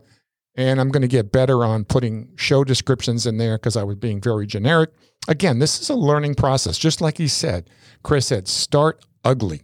And 0.55 0.79
I'm 0.79 0.89
going 0.89 1.01
to 1.01 1.07
get 1.07 1.31
better 1.31 1.63
on 1.63 1.85
putting 1.85 2.29
show 2.35 2.63
descriptions 2.63 3.27
in 3.27 3.37
there 3.37 3.57
because 3.57 3.77
I 3.77 3.83
was 3.83 3.97
being 3.97 4.21
very 4.21 4.47
generic. 4.47 4.91
Again, 5.27 5.59
this 5.59 5.79
is 5.81 5.89
a 5.89 5.95
learning 5.95 6.35
process. 6.35 6.77
Just 6.77 7.01
like 7.01 7.17
he 7.17 7.27
said, 7.27 7.69
Chris 8.03 8.27
said, 8.27 8.47
start 8.47 9.05
ugly. 9.23 9.61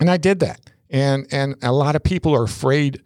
And 0.00 0.10
I 0.10 0.16
did 0.16 0.40
that. 0.40 0.60
And 0.90 1.26
and 1.32 1.54
a 1.62 1.72
lot 1.72 1.96
of 1.96 2.02
people 2.02 2.34
are 2.34 2.42
afraid 2.44 3.00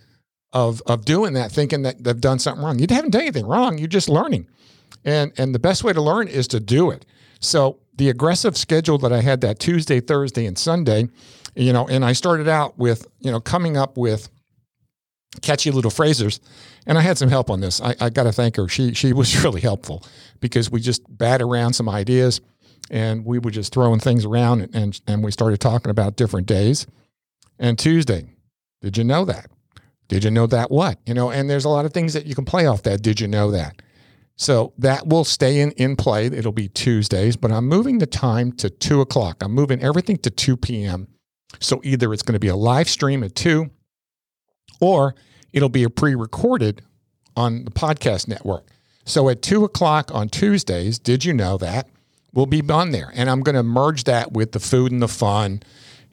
of 0.53 0.83
of 0.87 1.05
doing 1.05 1.35
that, 1.35 1.53
thinking 1.53 1.83
that 1.83 2.03
they've 2.03 2.21
done 2.21 2.38
something 2.38 2.65
wrong. 2.65 2.79
You 2.79 2.87
haven't 2.88 3.11
done 3.11 3.23
anything 3.23 3.47
wrong. 3.47 3.79
You're 3.79 3.88
just 3.88 4.09
learning. 4.09 4.47
And 5.05 5.33
and 5.38 5.55
the 5.55 5.59
best 5.59 5.85
way 5.85 5.93
to 5.93 6.00
learn 6.00 6.29
is 6.29 6.49
to 6.49 6.61
do 6.61 6.91
it. 6.91 7.05
So 7.41 7.79
the 7.97 8.09
aggressive 8.09 8.57
schedule 8.57 8.99
that 8.99 9.12
I 9.12 9.21
had 9.21 9.41
that 9.43 9.59
Tuesday, 9.59 10.00
Thursday, 10.00 10.47
and 10.47 10.59
Sunday, 10.59 11.09
you 11.55 11.73
know, 11.73 11.87
and 11.88 12.05
I 12.05 12.12
started 12.12 12.49
out 12.49 12.79
with, 12.79 13.07
you 13.21 13.31
know, 13.31 13.41
coming 13.41 13.76
up 13.76 13.97
with 13.97 14.29
catchy 15.43 15.71
little 15.71 15.91
phrases. 15.91 16.41
And 16.87 16.97
I 16.97 17.00
had 17.00 17.19
some 17.19 17.29
help 17.29 17.50
on 17.50 17.61
this. 17.61 17.81
I, 17.81 17.95
I 18.00 18.11
got 18.11 18.25
to 18.25 18.33
thank 18.33 18.57
her. 18.57 18.69
She 18.69 18.95
she 18.95 19.12
was 19.12 19.43
really 19.45 19.61
helpful 19.61 20.05
because 20.41 20.71
we 20.71 20.81
just 20.81 21.03
bat 21.09 21.43
around 21.43 21.73
some 21.73 21.88
ideas 21.88 22.41
and 22.91 23.25
we 23.25 23.38
were 23.38 23.50
just 23.50 23.73
throwing 23.73 23.99
things 23.99 24.25
around 24.25 24.61
and, 24.61 24.75
and, 24.75 25.00
and 25.07 25.25
we 25.25 25.33
started 25.33 25.61
talking 25.61 25.91
about 25.91 26.17
different 26.17 26.47
days. 26.47 26.87
And 27.59 27.79
Tuesday, 27.79 28.26
did 28.83 28.97
you 28.97 29.05
know 29.05 29.25
that? 29.25 29.50
Did 30.09 30.25
you 30.25 30.31
know 30.31 30.47
that 30.47 30.71
what? 30.71 30.99
You 31.07 31.15
know, 31.15 31.31
and 31.31 31.51
there's 31.51 31.65
a 31.65 31.69
lot 31.69 31.85
of 31.85 31.93
things 31.93 32.13
that 32.13 32.27
you 32.27 32.35
can 32.35 32.45
play 32.45 32.67
off 32.67 32.83
that. 32.83 33.03
Did 33.03 33.21
you 33.21 33.29
know 33.29 33.51
that? 33.51 33.83
So 34.37 34.75
that 34.79 35.07
will 35.07 35.25
stay 35.25 35.61
in, 35.61 35.73
in 35.73 35.97
play. 35.97 36.27
It'll 36.27 36.53
be 36.53 36.69
Tuesdays, 36.69 37.37
but 37.37 37.51
I'm 37.51 37.67
moving 37.67 37.99
the 37.99 38.07
time 38.07 38.53
to 38.53 38.69
two 38.69 39.01
o'clock. 39.01 39.43
I'm 39.43 39.53
moving 39.53 39.83
everything 39.83 40.19
to 40.19 40.31
2 40.31 40.57
p.m. 40.59 41.09
So 41.59 41.81
either 41.85 42.13
it's 42.13 42.23
going 42.23 42.35
to 42.35 42.41
be 42.41 42.49
a 42.49 42.57
live 42.57 42.89
stream 42.89 43.25
at 43.25 43.35
2 43.35 43.71
or 44.81 45.15
it'll 45.53 45.71
be 45.71 45.85
a 45.85 45.91
pre 45.91 46.15
recorded 46.15 46.83
on 47.35 47.65
the 47.65 47.71
podcast 47.71 48.29
network. 48.29 48.67
So 49.05 49.29
at 49.29 49.41
2 49.41 49.65
o'clock 49.65 50.11
on 50.15 50.29
Tuesdays, 50.29 50.99
did 50.99 51.25
you 51.25 51.33
know 51.33 51.57
that? 51.59 51.89
Will 52.35 52.47
be 52.47 52.63
on 52.69 52.91
there. 52.91 53.11
And 53.15 53.31
I'm 53.31 53.41
going 53.41 53.55
to 53.55 53.63
merge 53.63 54.05
that 54.05 54.33
with 54.33 54.53
the 54.53 54.61
food 54.61 54.93
and 54.93 55.01
the 55.01 55.09
fun 55.09 55.63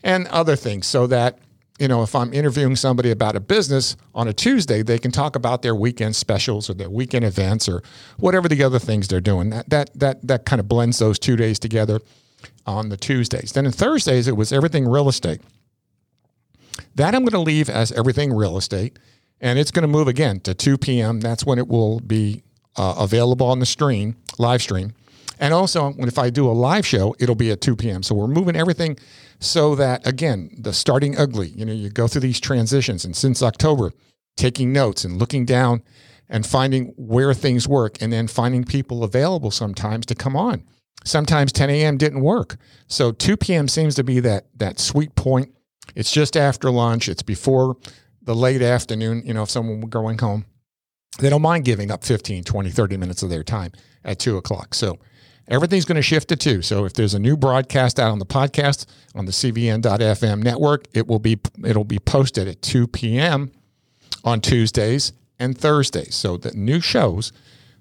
and 0.04 0.28
other 0.28 0.56
things 0.56 0.88
so 0.88 1.08
that 1.08 1.40
you 1.84 1.90
know, 1.90 2.02
if 2.02 2.16
I'm 2.16 2.34
interviewing 2.34 2.78
somebody 2.78 3.12
about 3.12 3.36
a 3.36 3.42
business 3.42 3.98
on 4.16 4.30
a 4.30 4.34
Tuesday, 4.34 4.84
they 4.84 4.98
can 4.98 5.12
talk 5.12 5.36
about 5.36 5.64
their 5.64 5.76
weekend 5.76 6.16
specials 6.16 6.70
or 6.70 6.76
their 6.76 6.90
weekend 6.90 7.26
events 7.26 7.68
or 7.68 7.84
whatever 8.18 8.48
the 8.48 8.64
other 8.64 8.80
things 8.80 9.10
they're 9.10 9.20
doing. 9.20 9.50
That 9.50 9.70
that 9.70 10.00
that 10.00 10.26
that 10.26 10.46
kind 10.46 10.62
of 10.62 10.70
blends 10.70 11.00
those 11.00 11.20
two 11.20 11.36
days 11.36 11.60
together 11.60 12.00
on 12.66 12.88
the 12.88 12.96
Tuesdays. 12.96 13.52
Then 13.52 13.66
on 13.66 13.74
Thursdays, 13.74 14.30
it 14.30 14.38
was 14.38 14.54
everything 14.54 14.88
real 14.88 15.10
estate. 15.10 15.42
That 16.96 17.14
I'm 17.14 17.24
going 17.24 17.34
to 17.34 17.40
leave 17.40 17.70
as 17.70 17.92
everything 17.92 18.32
real 18.32 18.56
estate, 18.56 18.98
and 19.42 19.60
it's 19.60 19.72
going 19.72 19.82
to 19.82 19.90
move 19.90 20.08
again 20.08 20.40
to 20.40 20.54
2 20.54 20.78
p.m. 20.78 21.20
That's 21.20 21.46
when 21.46 21.60
it 21.60 21.68
will 21.68 22.00
be 22.00 22.44
uh, 22.78 22.96
available 22.98 23.48
on 23.48 23.60
the 23.60 23.66
stream, 23.66 24.16
live 24.38 24.62
stream. 24.62 24.94
And 25.40 25.54
also, 25.54 25.94
if 26.00 26.18
I 26.18 26.30
do 26.30 26.48
a 26.48 26.54
live 26.54 26.86
show, 26.86 27.16
it'll 27.20 27.36
be 27.36 27.52
at 27.52 27.62
2 27.62 27.76
p.m. 27.76 28.04
So 28.04 28.16
we're 28.16 28.28
moving 28.28 28.56
everything 28.56 28.98
so 29.40 29.76
that, 29.76 30.06
again, 30.08 30.52
the 30.58 30.74
starting 30.74 31.18
ugly, 31.18 31.50
you 31.50 31.66
know, 31.66 31.74
you 31.74 31.90
go 31.90 32.08
through 32.08 32.22
these 32.22 32.40
transitions. 32.40 33.04
And 33.04 33.16
since 33.16 33.42
October, 33.42 33.92
taking 34.38 34.72
notes 34.72 35.04
and 35.04 35.18
looking 35.18 35.46
down 35.46 35.84
and 36.30 36.46
finding 36.46 36.94
where 36.98 37.34
things 37.34 37.68
work 37.68 37.98
and 38.02 38.12
then 38.12 38.28
finding 38.28 38.64
people 38.64 39.04
available 39.04 39.52
sometimes 39.52 40.06
to 40.08 40.16
come 40.16 40.36
on. 40.36 40.64
Sometimes 41.06 41.52
10 41.52 41.70
a.m. 41.70 41.98
didn't 41.98 42.22
work. 42.22 42.58
So 42.88 43.12
2 43.12 43.38
p.m. 43.38 43.68
seems 43.68 43.96
to 43.96 44.04
be 44.04 44.20
that, 44.22 44.48
that 44.56 44.80
sweet 44.80 45.16
point. 45.16 45.54
It's 45.96 46.12
just 46.12 46.38
after 46.38 46.72
lunch, 46.72 47.10
it's 47.10 47.22
before 47.22 47.76
the 48.22 48.36
late 48.36 48.62
afternoon, 48.62 49.22
you 49.26 49.34
know, 49.34 49.44
if 49.44 49.50
someone 49.50 49.82
were 49.82 49.90
going 49.90 50.18
home. 50.18 50.46
They 51.20 51.30
don't 51.30 51.42
mind 51.42 51.66
giving 51.66 51.92
up 51.92 52.04
15, 52.04 52.44
20, 52.44 52.70
30 52.72 52.98
minutes 52.98 53.22
of 53.22 53.30
their 53.30 53.44
time 53.44 53.72
at 54.04 54.18
2 54.18 54.38
o'clock. 54.38 54.74
So 54.74 54.98
everything's 55.48 55.86
going 55.86 55.96
to 55.96 56.02
shift 56.02 56.30
to 56.30 56.36
two. 56.36 56.62
So 56.62 56.86
if 56.86 56.94
there's 56.94 57.14
a 57.14 57.20
new 57.20 57.38
broadcast 57.38 58.00
out 58.00 58.12
on 58.12 58.20
the 58.20 58.26
podcast 58.26 58.86
on 59.16 59.26
the 59.26 59.32
CVN.FM 59.32 60.44
network, 60.44 60.86
it 60.94 61.08
will 61.08 61.20
be 61.20 61.40
it'll 61.66 61.84
be 61.84 62.00
posted 62.00 62.48
at 62.48 62.62
2 62.62 62.88
p.m. 62.88 63.52
on 64.24 64.42
Tuesdays 64.42 65.14
and 65.40 65.58
Thursdays. 65.58 66.16
So 66.16 66.38
the 66.38 66.52
new 66.52 66.80
shows 66.80 67.32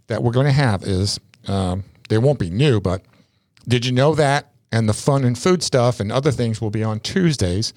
that 0.08 0.22
we're 0.22 0.32
going 0.32 0.46
to 0.46 0.52
have 0.52 0.82
is 0.82 1.20
um, 1.46 1.84
they 2.08 2.18
won't 2.18 2.38
be 2.38 2.50
new, 2.50 2.80
but 2.80 3.02
did 3.66 3.86
you 3.86 3.92
know 3.92 4.14
that? 4.14 4.48
And 4.70 4.88
the 4.88 4.94
fun 4.94 5.24
and 5.24 5.38
food 5.38 5.62
stuff 5.62 6.00
and 6.00 6.10
other 6.10 6.30
things 6.30 6.60
will 6.60 6.70
be 6.70 6.82
on 6.82 7.00
Tuesdays 7.00 7.74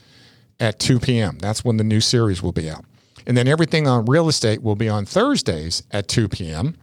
at 0.60 0.80
2 0.80 1.00
p.m. 1.00 1.38
That's 1.40 1.66
when 1.66 1.78
the 1.78 1.84
new 1.84 2.00
series 2.00 2.42
will 2.42 2.54
be 2.54 2.70
out. 2.70 2.86
And 3.28 3.36
then 3.36 3.48
everything 3.48 3.88
on 3.88 4.06
real 4.06 4.30
estate 4.30 4.62
will 4.62 4.76
be 4.76 4.88
on 4.88 5.06
Thursdays 5.06 5.84
at 5.92 6.08
2 6.08 6.30
p.m. 6.30 6.76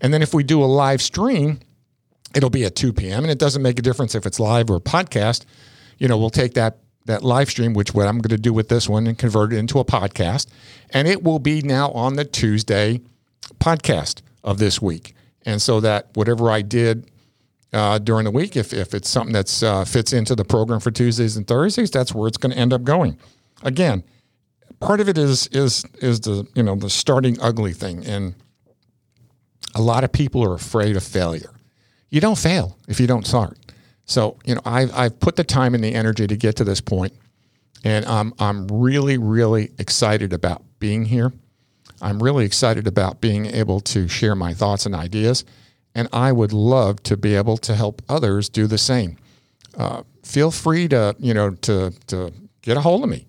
And 0.00 0.12
then 0.12 0.22
if 0.22 0.34
we 0.34 0.44
do 0.44 0.62
a 0.62 0.66
live 0.66 1.02
stream, 1.02 1.60
it'll 2.36 2.50
be 2.50 2.64
at 2.64 2.76
2 2.76 2.92
p.m. 2.92 3.24
and 3.24 3.30
it 3.30 3.38
doesn't 3.38 3.62
make 3.62 3.78
a 3.78 3.82
difference 3.82 4.14
if 4.14 4.26
it's 4.26 4.38
live 4.38 4.70
or 4.70 4.78
podcast. 4.78 5.46
You 5.98 6.06
know, 6.06 6.18
we'll 6.18 6.30
take 6.30 6.54
that 6.54 6.78
that 7.06 7.22
live 7.22 7.48
stream, 7.48 7.72
which 7.72 7.94
what 7.94 8.06
I'm 8.06 8.18
going 8.18 8.36
to 8.36 8.38
do 8.38 8.52
with 8.52 8.68
this 8.68 8.88
one, 8.88 9.06
and 9.06 9.16
convert 9.16 9.52
it 9.52 9.56
into 9.56 9.78
a 9.78 9.84
podcast, 9.84 10.48
and 10.90 11.08
it 11.08 11.22
will 11.22 11.38
be 11.38 11.62
now 11.62 11.90
on 11.92 12.16
the 12.16 12.24
Tuesday 12.24 13.00
podcast 13.58 14.22
of 14.44 14.58
this 14.58 14.82
week. 14.82 15.14
And 15.46 15.62
so 15.62 15.80
that 15.80 16.08
whatever 16.14 16.50
I 16.50 16.62
did 16.62 17.08
uh, 17.72 17.98
during 17.98 18.24
the 18.24 18.30
week, 18.30 18.56
if 18.56 18.74
if 18.74 18.92
it's 18.92 19.08
something 19.08 19.32
that 19.32 19.62
uh, 19.62 19.84
fits 19.84 20.12
into 20.12 20.34
the 20.34 20.44
program 20.44 20.80
for 20.80 20.90
Tuesdays 20.90 21.36
and 21.36 21.46
Thursdays, 21.46 21.90
that's 21.90 22.12
where 22.12 22.28
it's 22.28 22.36
going 22.36 22.52
to 22.52 22.58
end 22.58 22.72
up 22.72 22.82
going. 22.82 23.18
Again, 23.62 24.04
part 24.80 25.00
of 25.00 25.08
it 25.08 25.16
is 25.16 25.46
is 25.52 25.86
is 26.02 26.20
the 26.20 26.46
you 26.54 26.62
know 26.62 26.74
the 26.74 26.90
starting 26.90 27.40
ugly 27.40 27.72
thing, 27.72 28.04
and 28.04 28.34
a 29.74 29.80
lot 29.80 30.04
of 30.04 30.12
people 30.12 30.44
are 30.44 30.54
afraid 30.54 30.96
of 30.96 31.04
failure 31.04 31.55
you 32.10 32.20
don't 32.20 32.38
fail 32.38 32.76
if 32.88 33.00
you 33.00 33.06
don't 33.06 33.26
start. 33.26 33.58
So, 34.04 34.36
you 34.44 34.54
know, 34.54 34.60
I've, 34.64 34.94
I've 34.94 35.18
put 35.18 35.36
the 35.36 35.44
time 35.44 35.74
and 35.74 35.82
the 35.82 35.94
energy 35.94 36.26
to 36.26 36.36
get 36.36 36.56
to 36.56 36.64
this 36.64 36.80
point, 36.80 37.12
and 37.84 38.04
I'm, 38.06 38.32
I'm 38.38 38.68
really, 38.68 39.18
really 39.18 39.72
excited 39.78 40.32
about 40.32 40.62
being 40.78 41.06
here. 41.06 41.32
I'm 42.00 42.22
really 42.22 42.44
excited 42.44 42.86
about 42.86 43.20
being 43.20 43.46
able 43.46 43.80
to 43.80 44.06
share 44.06 44.34
my 44.34 44.54
thoughts 44.54 44.86
and 44.86 44.94
ideas, 44.94 45.44
and 45.94 46.08
I 46.12 46.30
would 46.30 46.52
love 46.52 47.02
to 47.04 47.16
be 47.16 47.34
able 47.34 47.56
to 47.58 47.74
help 47.74 48.02
others 48.08 48.48
do 48.48 48.66
the 48.66 48.78
same. 48.78 49.16
Uh, 49.76 50.02
feel 50.22 50.50
free 50.50 50.88
to, 50.88 51.16
you 51.18 51.34
know, 51.34 51.50
to, 51.50 51.92
to 52.08 52.32
get 52.62 52.76
a 52.76 52.80
hold 52.80 53.02
of 53.02 53.08
me. 53.08 53.26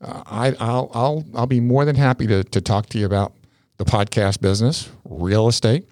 Uh, 0.00 0.22
I, 0.26 0.56
I'll, 0.60 0.90
I'll, 0.94 1.24
I'll 1.34 1.46
be 1.46 1.60
more 1.60 1.84
than 1.84 1.96
happy 1.96 2.26
to, 2.26 2.44
to 2.44 2.60
talk 2.60 2.86
to 2.90 2.98
you 2.98 3.06
about 3.06 3.34
the 3.78 3.84
podcast 3.84 4.40
business, 4.40 4.90
real 5.04 5.48
estate, 5.48 5.88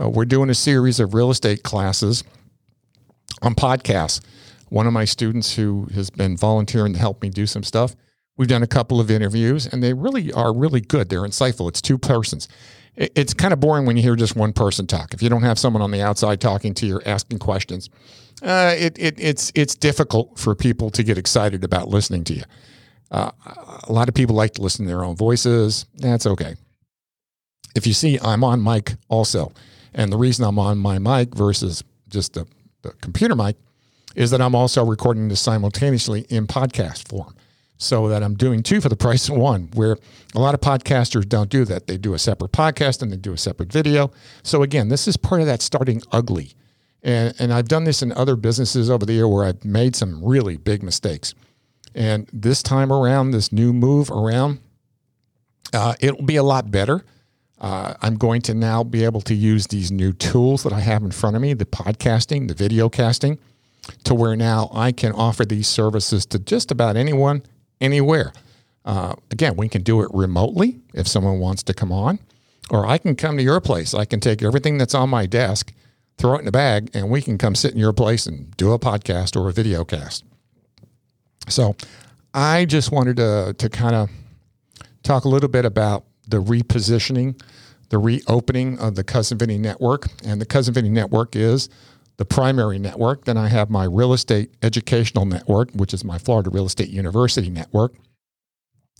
uh, 0.00 0.08
we're 0.08 0.24
doing 0.24 0.50
a 0.50 0.54
series 0.54 1.00
of 1.00 1.14
real 1.14 1.30
estate 1.30 1.62
classes 1.62 2.24
on 3.42 3.54
podcasts. 3.54 4.20
One 4.68 4.86
of 4.86 4.92
my 4.92 5.04
students 5.04 5.54
who 5.54 5.88
has 5.94 6.10
been 6.10 6.36
volunteering 6.36 6.94
to 6.94 6.98
help 6.98 7.22
me 7.22 7.28
do 7.28 7.46
some 7.46 7.62
stuff, 7.62 7.94
we've 8.36 8.48
done 8.48 8.62
a 8.62 8.66
couple 8.66 9.00
of 9.00 9.10
interviews 9.10 9.66
and 9.66 9.82
they 9.82 9.92
really 9.92 10.32
are 10.32 10.54
really 10.54 10.80
good. 10.80 11.08
They're 11.08 11.20
insightful. 11.20 11.68
It's 11.68 11.82
two 11.82 11.98
persons. 11.98 12.48
It's 12.94 13.32
kind 13.32 13.52
of 13.52 13.60
boring 13.60 13.86
when 13.86 13.96
you 13.96 14.02
hear 14.02 14.16
just 14.16 14.36
one 14.36 14.52
person 14.52 14.86
talk. 14.86 15.14
If 15.14 15.22
you 15.22 15.30
don't 15.30 15.42
have 15.42 15.58
someone 15.58 15.82
on 15.82 15.90
the 15.90 16.02
outside 16.02 16.40
talking 16.40 16.74
to 16.74 16.86
you, 16.86 16.96
or 16.96 17.08
asking 17.08 17.38
questions, 17.38 17.88
uh, 18.42 18.74
it, 18.76 18.98
it, 18.98 19.18
it's 19.18 19.50
it's 19.54 19.74
difficult 19.74 20.38
for 20.38 20.54
people 20.54 20.90
to 20.90 21.02
get 21.02 21.16
excited 21.16 21.64
about 21.64 21.88
listening 21.88 22.24
to 22.24 22.34
you. 22.34 22.42
Uh, 23.10 23.30
a 23.84 23.92
lot 23.92 24.08
of 24.08 24.14
people 24.14 24.36
like 24.36 24.52
to 24.54 24.62
listen 24.62 24.84
to 24.84 24.88
their 24.88 25.04
own 25.04 25.16
voices. 25.16 25.86
That's 25.96 26.26
okay. 26.26 26.56
If 27.74 27.86
you 27.86 27.94
see, 27.94 28.18
I'm 28.20 28.44
on 28.44 28.62
mic 28.62 28.94
also. 29.08 29.52
And 29.94 30.12
the 30.12 30.16
reason 30.16 30.44
I'm 30.44 30.58
on 30.58 30.78
my 30.78 30.98
mic 30.98 31.34
versus 31.34 31.82
just 32.08 32.34
the, 32.34 32.46
the 32.82 32.90
computer 33.00 33.34
mic 33.34 33.56
is 34.14 34.30
that 34.30 34.40
I'm 34.40 34.54
also 34.54 34.84
recording 34.84 35.28
this 35.28 35.40
simultaneously 35.40 36.26
in 36.28 36.46
podcast 36.46 37.08
form 37.08 37.34
so 37.78 38.08
that 38.08 38.22
I'm 38.22 38.34
doing 38.34 38.62
two 38.62 38.80
for 38.80 38.88
the 38.88 38.96
price 38.96 39.28
of 39.28 39.36
one, 39.36 39.68
where 39.74 39.96
a 40.34 40.38
lot 40.38 40.54
of 40.54 40.60
podcasters 40.60 41.28
don't 41.28 41.50
do 41.50 41.64
that. 41.64 41.88
They 41.88 41.96
do 41.96 42.14
a 42.14 42.18
separate 42.18 42.52
podcast 42.52 43.02
and 43.02 43.10
they 43.12 43.16
do 43.16 43.32
a 43.32 43.38
separate 43.38 43.72
video. 43.72 44.12
So 44.42 44.62
again, 44.62 44.88
this 44.88 45.08
is 45.08 45.16
part 45.16 45.40
of 45.40 45.46
that 45.48 45.60
starting 45.60 46.00
ugly. 46.12 46.52
And, 47.02 47.34
and 47.40 47.52
I've 47.52 47.66
done 47.66 47.84
this 47.84 48.00
in 48.02 48.12
other 48.12 48.36
businesses 48.36 48.88
over 48.88 49.04
the 49.04 49.14
year 49.14 49.26
where 49.26 49.44
I've 49.44 49.64
made 49.64 49.96
some 49.96 50.24
really 50.24 50.56
big 50.56 50.82
mistakes. 50.84 51.34
And 51.94 52.28
this 52.32 52.62
time 52.62 52.92
around, 52.92 53.32
this 53.32 53.52
new 53.52 53.72
move 53.72 54.10
around, 54.10 54.60
uh, 55.72 55.94
it'll 56.00 56.22
be 56.22 56.36
a 56.36 56.42
lot 56.44 56.70
better. 56.70 57.04
Uh, 57.62 57.94
I'm 58.02 58.16
going 58.16 58.42
to 58.42 58.54
now 58.54 58.82
be 58.82 59.04
able 59.04 59.20
to 59.22 59.34
use 59.34 59.68
these 59.68 59.92
new 59.92 60.12
tools 60.12 60.64
that 60.64 60.72
I 60.72 60.80
have 60.80 61.04
in 61.04 61.12
front 61.12 61.36
of 61.36 61.42
me 61.42 61.54
the 61.54 61.64
podcasting, 61.64 62.48
the 62.48 62.54
video 62.54 62.88
casting 62.88 63.38
to 64.04 64.14
where 64.14 64.36
now 64.36 64.68
I 64.74 64.90
can 64.90 65.12
offer 65.12 65.44
these 65.44 65.68
services 65.68 66.26
to 66.26 66.40
just 66.40 66.72
about 66.72 66.96
anyone, 66.96 67.42
anywhere. 67.80 68.32
Uh, 68.84 69.14
again, 69.30 69.56
we 69.56 69.68
can 69.68 69.82
do 69.82 70.02
it 70.02 70.08
remotely 70.12 70.80
if 70.92 71.06
someone 71.06 71.38
wants 71.38 71.62
to 71.64 71.74
come 71.74 71.92
on, 71.92 72.18
or 72.68 72.84
I 72.84 72.98
can 72.98 73.14
come 73.14 73.36
to 73.36 73.42
your 73.42 73.60
place. 73.60 73.94
I 73.94 74.06
can 74.06 74.18
take 74.18 74.42
everything 74.42 74.76
that's 74.76 74.94
on 74.94 75.08
my 75.08 75.26
desk, 75.26 75.72
throw 76.18 76.34
it 76.34 76.40
in 76.40 76.48
a 76.48 76.52
bag, 76.52 76.90
and 76.94 77.10
we 77.10 77.22
can 77.22 77.38
come 77.38 77.54
sit 77.54 77.72
in 77.72 77.78
your 77.78 77.92
place 77.92 78.26
and 78.26 78.56
do 78.56 78.72
a 78.72 78.78
podcast 78.78 79.40
or 79.40 79.48
a 79.48 79.52
video 79.52 79.84
cast. 79.84 80.24
So 81.48 81.76
I 82.34 82.64
just 82.64 82.90
wanted 82.90 83.16
to, 83.18 83.54
to 83.56 83.68
kind 83.68 83.94
of 83.94 84.10
talk 85.04 85.24
a 85.24 85.28
little 85.28 85.48
bit 85.48 85.64
about 85.64 86.04
the 86.26 86.42
repositioning, 86.42 87.40
the 87.90 87.98
reopening 87.98 88.78
of 88.78 88.94
the 88.94 89.04
Cousin 89.04 89.38
Vinny 89.38 89.58
network. 89.58 90.06
And 90.24 90.40
the 90.40 90.46
Cousin 90.46 90.74
Vinny 90.74 90.88
network 90.88 91.36
is 91.36 91.68
the 92.16 92.24
primary 92.24 92.78
network. 92.78 93.24
Then 93.24 93.36
I 93.36 93.48
have 93.48 93.70
my 93.70 93.84
real 93.84 94.12
estate 94.12 94.54
educational 94.62 95.26
network, 95.26 95.70
which 95.72 95.92
is 95.92 96.04
my 96.04 96.18
Florida 96.18 96.50
Real 96.50 96.66
Estate 96.66 96.88
University 96.88 97.50
network. 97.50 97.94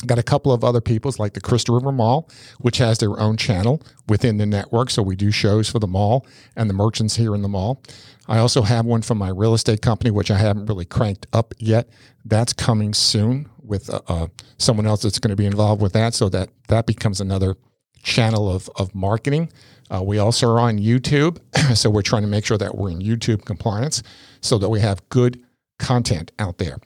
Got 0.04 0.18
a 0.18 0.22
couple 0.24 0.52
of 0.52 0.64
other 0.64 0.80
people's 0.80 1.20
like 1.20 1.34
the 1.34 1.40
Crystal 1.40 1.76
River 1.76 1.92
Mall, 1.92 2.28
which 2.58 2.78
has 2.78 2.98
their 2.98 3.20
own 3.20 3.36
channel 3.36 3.80
within 4.08 4.38
the 4.38 4.46
network. 4.46 4.90
So 4.90 5.00
we 5.02 5.14
do 5.14 5.30
shows 5.30 5.70
for 5.70 5.78
the 5.78 5.86
mall 5.86 6.26
and 6.56 6.68
the 6.68 6.74
merchants 6.74 7.16
here 7.16 7.36
in 7.36 7.42
the 7.42 7.48
mall. 7.48 7.80
I 8.26 8.38
also 8.38 8.62
have 8.62 8.84
one 8.84 9.02
from 9.02 9.18
my 9.18 9.28
real 9.28 9.54
estate 9.54 9.80
company, 9.80 10.10
which 10.10 10.30
I 10.30 10.38
haven't 10.38 10.66
really 10.66 10.84
cranked 10.84 11.28
up 11.32 11.54
yet. 11.58 11.88
That's 12.24 12.52
coming 12.52 12.94
soon 12.94 13.48
with 13.62 13.90
uh, 13.90 14.00
uh, 14.08 14.26
someone 14.58 14.86
else 14.86 15.02
that's 15.02 15.18
going 15.18 15.30
to 15.30 15.36
be 15.36 15.46
involved 15.46 15.80
with 15.80 15.92
that. 15.92 16.14
So 16.14 16.28
that 16.30 16.50
that 16.68 16.86
becomes 16.86 17.20
another 17.20 17.56
channel 18.02 18.50
of, 18.50 18.68
of 18.76 18.94
marketing. 18.94 19.50
Uh, 19.90 20.02
we 20.02 20.18
also 20.18 20.48
are 20.48 20.60
on 20.60 20.78
YouTube. 20.78 21.38
so 21.76 21.90
we're 21.90 22.02
trying 22.02 22.22
to 22.22 22.28
make 22.28 22.44
sure 22.44 22.58
that 22.58 22.74
we're 22.76 22.90
in 22.90 22.98
YouTube 22.98 23.44
compliance 23.44 24.02
so 24.40 24.58
that 24.58 24.68
we 24.68 24.80
have 24.80 25.06
good 25.08 25.40
content 25.78 26.32
out 26.38 26.58
there. 26.58 26.78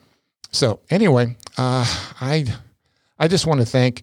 So 0.51 0.81
anyway, 0.91 1.37
uh, 1.57 1.85
I 2.21 2.47
I 3.19 3.29
just 3.29 3.47
want 3.47 3.61
to 3.61 3.67
thank 3.67 4.03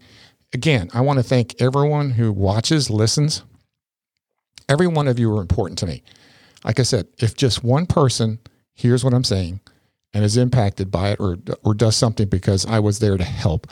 again. 0.53 0.89
I 0.93 1.01
want 1.01 1.19
to 1.19 1.23
thank 1.23 1.61
everyone 1.61 2.11
who 2.11 2.31
watches, 2.31 2.89
listens. 2.89 3.43
Every 4.69 4.87
one 4.87 5.07
of 5.07 5.19
you 5.19 5.35
are 5.35 5.41
important 5.41 5.77
to 5.79 5.85
me. 5.85 6.03
Like 6.63 6.79
I 6.79 6.83
said, 6.83 7.07
if 7.17 7.35
just 7.35 7.63
one 7.63 7.85
person 7.85 8.39
hears 8.73 9.03
what 9.03 9.13
I'm 9.13 9.23
saying 9.25 9.59
and 10.13 10.23
is 10.23 10.37
impacted 10.37 10.91
by 10.91 11.09
it 11.09 11.19
or 11.19 11.37
or 11.63 11.73
does 11.73 11.95
something 11.95 12.27
because 12.27 12.65
I 12.65 12.79
was 12.79 12.99
there 12.99 13.17
to 13.17 13.23
help, 13.23 13.67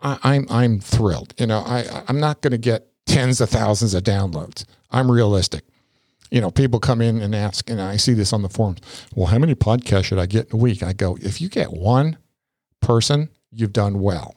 I, 0.00 0.18
I'm 0.22 0.46
I'm 0.50 0.80
thrilled. 0.80 1.34
You 1.38 1.46
know, 1.46 1.60
I 1.60 2.04
I'm 2.08 2.20
not 2.20 2.40
going 2.40 2.52
to 2.52 2.58
get 2.58 2.88
tens 3.06 3.40
of 3.40 3.50
thousands 3.50 3.94
of 3.94 4.02
downloads. 4.02 4.64
I'm 4.90 5.10
realistic. 5.10 5.64
You 6.30 6.40
know, 6.40 6.50
people 6.50 6.80
come 6.80 7.00
in 7.00 7.22
and 7.22 7.34
ask, 7.34 7.70
and 7.70 7.80
I 7.80 7.96
see 7.96 8.12
this 8.12 8.32
on 8.32 8.42
the 8.42 8.48
forums. 8.48 8.80
Well, 9.14 9.26
how 9.26 9.38
many 9.38 9.54
podcasts 9.54 10.06
should 10.06 10.18
I 10.18 10.26
get 10.26 10.48
in 10.48 10.54
a 10.54 10.56
week? 10.56 10.82
I 10.82 10.92
go, 10.92 11.16
if 11.20 11.40
you 11.40 11.48
get 11.48 11.72
one 11.72 12.16
person, 12.80 13.28
you've 13.52 13.72
done 13.72 14.00
well. 14.00 14.34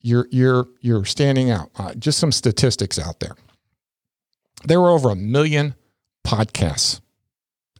You're 0.00 0.28
you're 0.30 0.68
you're 0.80 1.04
standing 1.04 1.50
out. 1.50 1.70
Uh, 1.76 1.94
just 1.94 2.18
some 2.18 2.32
statistics 2.32 2.98
out 2.98 3.20
there. 3.20 3.36
There 4.64 4.80
were 4.80 4.90
over 4.90 5.10
a 5.10 5.16
million 5.16 5.74
podcasts 6.26 7.00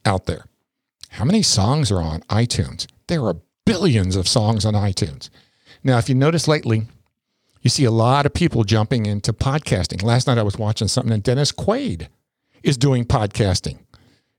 out 0.04 0.26
there. 0.26 0.44
How 1.16 1.24
many 1.24 1.40
songs 1.40 1.90
are 1.90 2.02
on 2.02 2.20
iTunes? 2.28 2.86
There 3.06 3.24
are 3.24 3.38
billions 3.64 4.16
of 4.16 4.28
songs 4.28 4.66
on 4.66 4.74
iTunes. 4.74 5.30
Now, 5.82 5.96
if 5.96 6.10
you 6.10 6.14
notice 6.14 6.46
lately, 6.46 6.88
you 7.62 7.70
see 7.70 7.84
a 7.84 7.90
lot 7.90 8.26
of 8.26 8.34
people 8.34 8.64
jumping 8.64 9.06
into 9.06 9.32
podcasting. 9.32 10.02
Last 10.02 10.26
night 10.26 10.36
I 10.36 10.42
was 10.42 10.58
watching 10.58 10.88
something, 10.88 11.14
and 11.14 11.22
Dennis 11.22 11.52
Quaid 11.52 12.08
is 12.62 12.76
doing 12.76 13.06
podcasting. 13.06 13.78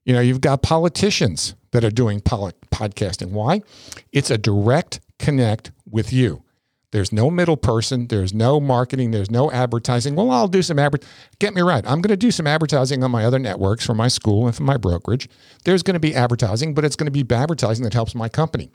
You 0.05 0.13
know, 0.13 0.19
you've 0.19 0.39
got 0.39 0.61
politicians 0.61 1.55
that 1.71 1.83
are 1.83 1.89
doing 1.89 2.21
podcasting. 2.21 3.31
Why? 3.31 3.63
It's 4.11 4.29
a 4.29 4.37
direct 4.37 4.99
connect 5.17 5.71
with 5.89 6.13
you. 6.13 6.43
There's 6.91 7.11
no 7.11 7.29
middle 7.29 7.57
person. 7.57 8.07
There's 8.07 8.33
no 8.33 8.59
marketing. 8.61 9.11
There's 9.11 9.29
no 9.29 9.51
advertising. 9.51 10.15
Well, 10.15 10.31
I'll 10.31 10.47
do 10.47 10.61
some 10.61 10.79
advert. 10.79 11.05
Get 11.39 11.53
me 11.53 11.61
right. 11.61 11.83
I'm 11.85 12.01
going 12.01 12.09
to 12.09 12.17
do 12.17 12.31
some 12.31 12.47
advertising 12.47 13.03
on 13.03 13.11
my 13.11 13.25
other 13.25 13.39
networks 13.39 13.85
for 13.85 13.93
my 13.93 14.07
school 14.07 14.45
and 14.45 14.55
for 14.55 14.63
my 14.63 14.77
brokerage. 14.77 15.27
There's 15.65 15.83
going 15.83 15.95
to 15.95 15.99
be 15.99 16.15
advertising, 16.15 16.73
but 16.73 16.85
it's 16.85 16.95
going 16.95 17.11
to 17.11 17.23
be 17.23 17.35
advertising 17.35 17.83
that 17.83 17.93
helps 17.93 18.15
my 18.15 18.29
company. 18.29 18.71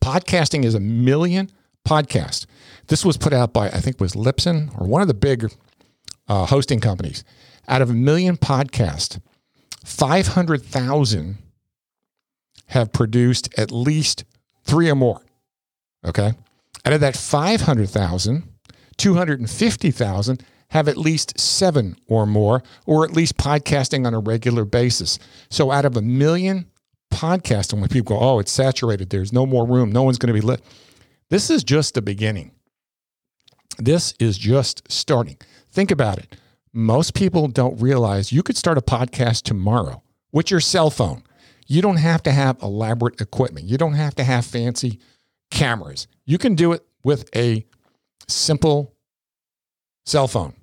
Podcasting 0.00 0.64
is 0.64 0.74
a 0.74 0.80
million 0.80 1.48
podcasts. 1.86 2.46
This 2.88 3.04
was 3.04 3.16
put 3.16 3.32
out 3.32 3.52
by 3.52 3.66
I 3.66 3.80
think 3.80 4.00
was 4.00 4.14
Libsyn 4.14 4.78
or 4.80 4.86
one 4.86 5.02
of 5.02 5.08
the 5.08 5.14
big 5.14 5.52
uh, 6.26 6.46
hosting 6.46 6.80
companies. 6.80 7.22
Out 7.68 7.82
of 7.82 7.90
a 7.90 7.94
million 7.94 8.36
podcasts, 8.36 9.20
five 9.84 10.28
hundred 10.28 10.62
thousand 10.62 11.38
have 12.68 12.92
produced 12.92 13.48
at 13.56 13.70
least 13.70 14.24
three 14.64 14.90
or 14.90 14.96
more. 14.96 15.20
Okay. 16.04 16.32
Out 16.86 16.92
of 16.92 17.00
that 17.00 17.16
500,000, 17.16 18.44
250,000 18.96 20.44
have 20.68 20.86
at 20.88 20.96
least 20.96 21.38
seven 21.38 21.96
or 22.06 22.26
more, 22.26 22.62
or 22.86 23.04
at 23.04 23.12
least 23.12 23.36
podcasting 23.36 24.06
on 24.06 24.14
a 24.14 24.20
regular 24.20 24.64
basis. 24.64 25.18
So 25.50 25.72
out 25.72 25.84
of 25.84 25.96
a 25.96 26.02
million 26.02 26.66
podcasting, 27.12 27.80
when 27.80 27.88
people 27.88 28.16
go, 28.16 28.24
oh, 28.24 28.38
it's 28.38 28.52
saturated, 28.52 29.10
there's 29.10 29.32
no 29.32 29.46
more 29.46 29.66
room, 29.66 29.90
no 29.90 30.04
one's 30.04 30.18
going 30.18 30.32
to 30.32 30.40
be 30.40 30.46
lit. 30.46 30.62
This 31.28 31.50
is 31.50 31.64
just 31.64 31.94
the 31.94 32.02
beginning. 32.02 32.52
This 33.78 34.14
is 34.20 34.38
just 34.38 34.90
starting. 34.90 35.38
Think 35.72 35.90
about 35.90 36.18
it. 36.18 36.36
Most 36.72 37.14
people 37.14 37.48
don't 37.48 37.80
realize 37.80 38.30
you 38.30 38.44
could 38.44 38.56
start 38.56 38.78
a 38.78 38.82
podcast 38.82 39.42
tomorrow 39.42 40.02
with 40.30 40.52
your 40.52 40.60
cell 40.60 40.90
phone. 40.90 41.24
You 41.66 41.82
don't 41.82 41.96
have 41.96 42.22
to 42.22 42.30
have 42.30 42.62
elaborate 42.62 43.20
equipment. 43.20 43.66
You 43.66 43.76
don't 43.76 43.94
have 43.94 44.14
to 44.14 44.24
have 44.24 44.46
fancy 44.46 45.00
cameras. 45.50 46.06
You 46.24 46.38
can 46.38 46.54
do 46.54 46.72
it 46.72 46.84
with 47.04 47.28
a 47.36 47.64
simple 48.28 48.94
cell 50.04 50.28
phone. 50.28 50.54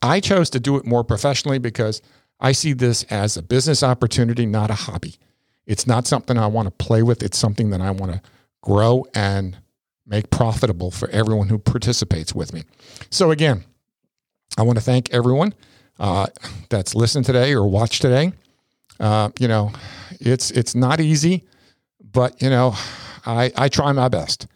I 0.00 0.20
chose 0.20 0.50
to 0.50 0.60
do 0.60 0.76
it 0.76 0.86
more 0.86 1.04
professionally 1.04 1.58
because 1.58 2.00
I 2.40 2.52
see 2.52 2.72
this 2.72 3.02
as 3.04 3.36
a 3.36 3.42
business 3.42 3.82
opportunity, 3.82 4.46
not 4.46 4.70
a 4.70 4.74
hobby. 4.74 5.16
It's 5.66 5.86
not 5.86 6.06
something 6.06 6.38
I 6.38 6.46
want 6.46 6.66
to 6.66 6.84
play 6.84 7.02
with. 7.02 7.22
It's 7.22 7.38
something 7.38 7.70
that 7.70 7.80
I 7.80 7.90
want 7.90 8.12
to 8.12 8.22
grow 8.62 9.04
and 9.14 9.58
make 10.06 10.30
profitable 10.30 10.90
for 10.90 11.08
everyone 11.10 11.48
who 11.48 11.58
participates 11.58 12.34
with 12.34 12.52
me. 12.54 12.62
So, 13.10 13.30
again, 13.30 13.64
I 14.56 14.62
want 14.62 14.78
to 14.78 14.84
thank 14.84 15.12
everyone 15.12 15.52
uh, 15.98 16.28
that's 16.70 16.94
listened 16.94 17.26
today 17.26 17.52
or 17.52 17.66
watched 17.66 18.02
today. 18.02 18.32
Uh, 18.98 19.30
you 19.38 19.46
know, 19.46 19.72
it's 20.20 20.50
it's 20.50 20.74
not 20.74 21.00
easy, 21.00 21.44
but 22.02 22.40
you 22.40 22.50
know, 22.50 22.74
I, 23.28 23.52
I 23.56 23.68
try 23.68 23.92
my 23.92 24.08
best. 24.08 24.46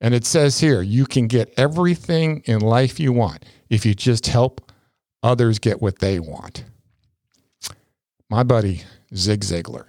And 0.00 0.12
it 0.12 0.26
says 0.26 0.60
here, 0.60 0.82
you 0.82 1.06
can 1.06 1.26
get 1.26 1.52
everything 1.56 2.42
in 2.44 2.60
life 2.60 3.00
you 3.00 3.12
want 3.12 3.44
if 3.70 3.86
you 3.86 3.94
just 3.94 4.26
help 4.26 4.72
others 5.22 5.58
get 5.58 5.80
what 5.80 6.00
they 6.00 6.20
want. 6.20 6.64
My 8.28 8.42
buddy, 8.42 8.82
Zig 9.14 9.40
Ziglar, 9.40 9.86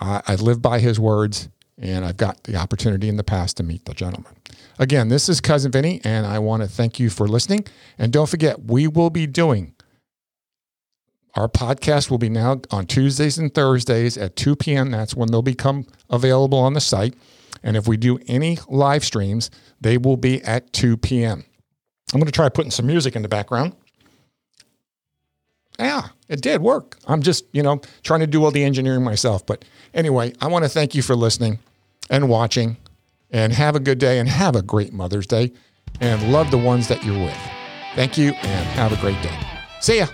I, 0.00 0.22
I 0.26 0.34
live 0.34 0.60
by 0.60 0.80
his 0.80 0.98
words, 0.98 1.48
and 1.80 2.04
I've 2.04 2.16
got 2.16 2.42
the 2.44 2.56
opportunity 2.56 3.08
in 3.08 3.16
the 3.16 3.24
past 3.24 3.56
to 3.58 3.62
meet 3.62 3.84
the 3.84 3.94
gentleman. 3.94 4.32
Again, 4.78 5.08
this 5.08 5.28
is 5.28 5.40
Cousin 5.40 5.70
Vinny, 5.70 6.00
and 6.04 6.26
I 6.26 6.38
want 6.38 6.62
to 6.62 6.68
thank 6.68 6.98
you 6.98 7.10
for 7.10 7.28
listening. 7.28 7.66
And 7.98 8.12
don't 8.12 8.28
forget, 8.28 8.64
we 8.64 8.86
will 8.86 9.10
be 9.10 9.26
doing 9.26 9.74
our 11.38 11.48
podcast 11.48 12.10
will 12.10 12.18
be 12.18 12.28
now 12.28 12.60
on 12.72 12.86
Tuesdays 12.86 13.38
and 13.38 13.54
Thursdays 13.54 14.18
at 14.18 14.34
2 14.34 14.56
p.m. 14.56 14.90
That's 14.90 15.14
when 15.14 15.30
they'll 15.30 15.40
become 15.40 15.86
available 16.10 16.58
on 16.58 16.72
the 16.72 16.80
site. 16.80 17.14
And 17.62 17.76
if 17.76 17.88
we 17.88 17.96
do 17.96 18.18
any 18.26 18.58
live 18.68 19.04
streams, 19.04 19.50
they 19.80 19.98
will 19.98 20.16
be 20.16 20.42
at 20.42 20.72
2 20.72 20.96
p.m. 20.96 21.44
I'm 22.12 22.20
going 22.20 22.26
to 22.26 22.32
try 22.32 22.48
putting 22.48 22.70
some 22.70 22.86
music 22.86 23.16
in 23.16 23.22
the 23.22 23.28
background. 23.28 23.74
Yeah, 25.78 26.08
it 26.28 26.40
did 26.40 26.60
work. 26.60 26.96
I'm 27.06 27.22
just, 27.22 27.44
you 27.52 27.62
know, 27.62 27.80
trying 28.02 28.20
to 28.20 28.26
do 28.26 28.44
all 28.44 28.50
the 28.50 28.64
engineering 28.64 29.04
myself. 29.04 29.46
But 29.46 29.64
anyway, 29.94 30.32
I 30.40 30.48
want 30.48 30.64
to 30.64 30.68
thank 30.68 30.94
you 30.94 31.02
for 31.02 31.14
listening 31.14 31.60
and 32.10 32.28
watching 32.28 32.78
and 33.30 33.52
have 33.52 33.76
a 33.76 33.80
good 33.80 33.98
day 33.98 34.18
and 34.18 34.28
have 34.28 34.56
a 34.56 34.62
great 34.62 34.92
Mother's 34.92 35.26
Day 35.26 35.52
and 36.00 36.32
love 36.32 36.50
the 36.50 36.58
ones 36.58 36.88
that 36.88 37.04
you're 37.04 37.18
with. 37.18 37.38
Thank 37.94 38.18
you 38.18 38.32
and 38.32 38.66
have 38.70 38.92
a 38.92 38.96
great 39.00 39.20
day. 39.22 39.38
See 39.80 39.98
ya. 39.98 40.06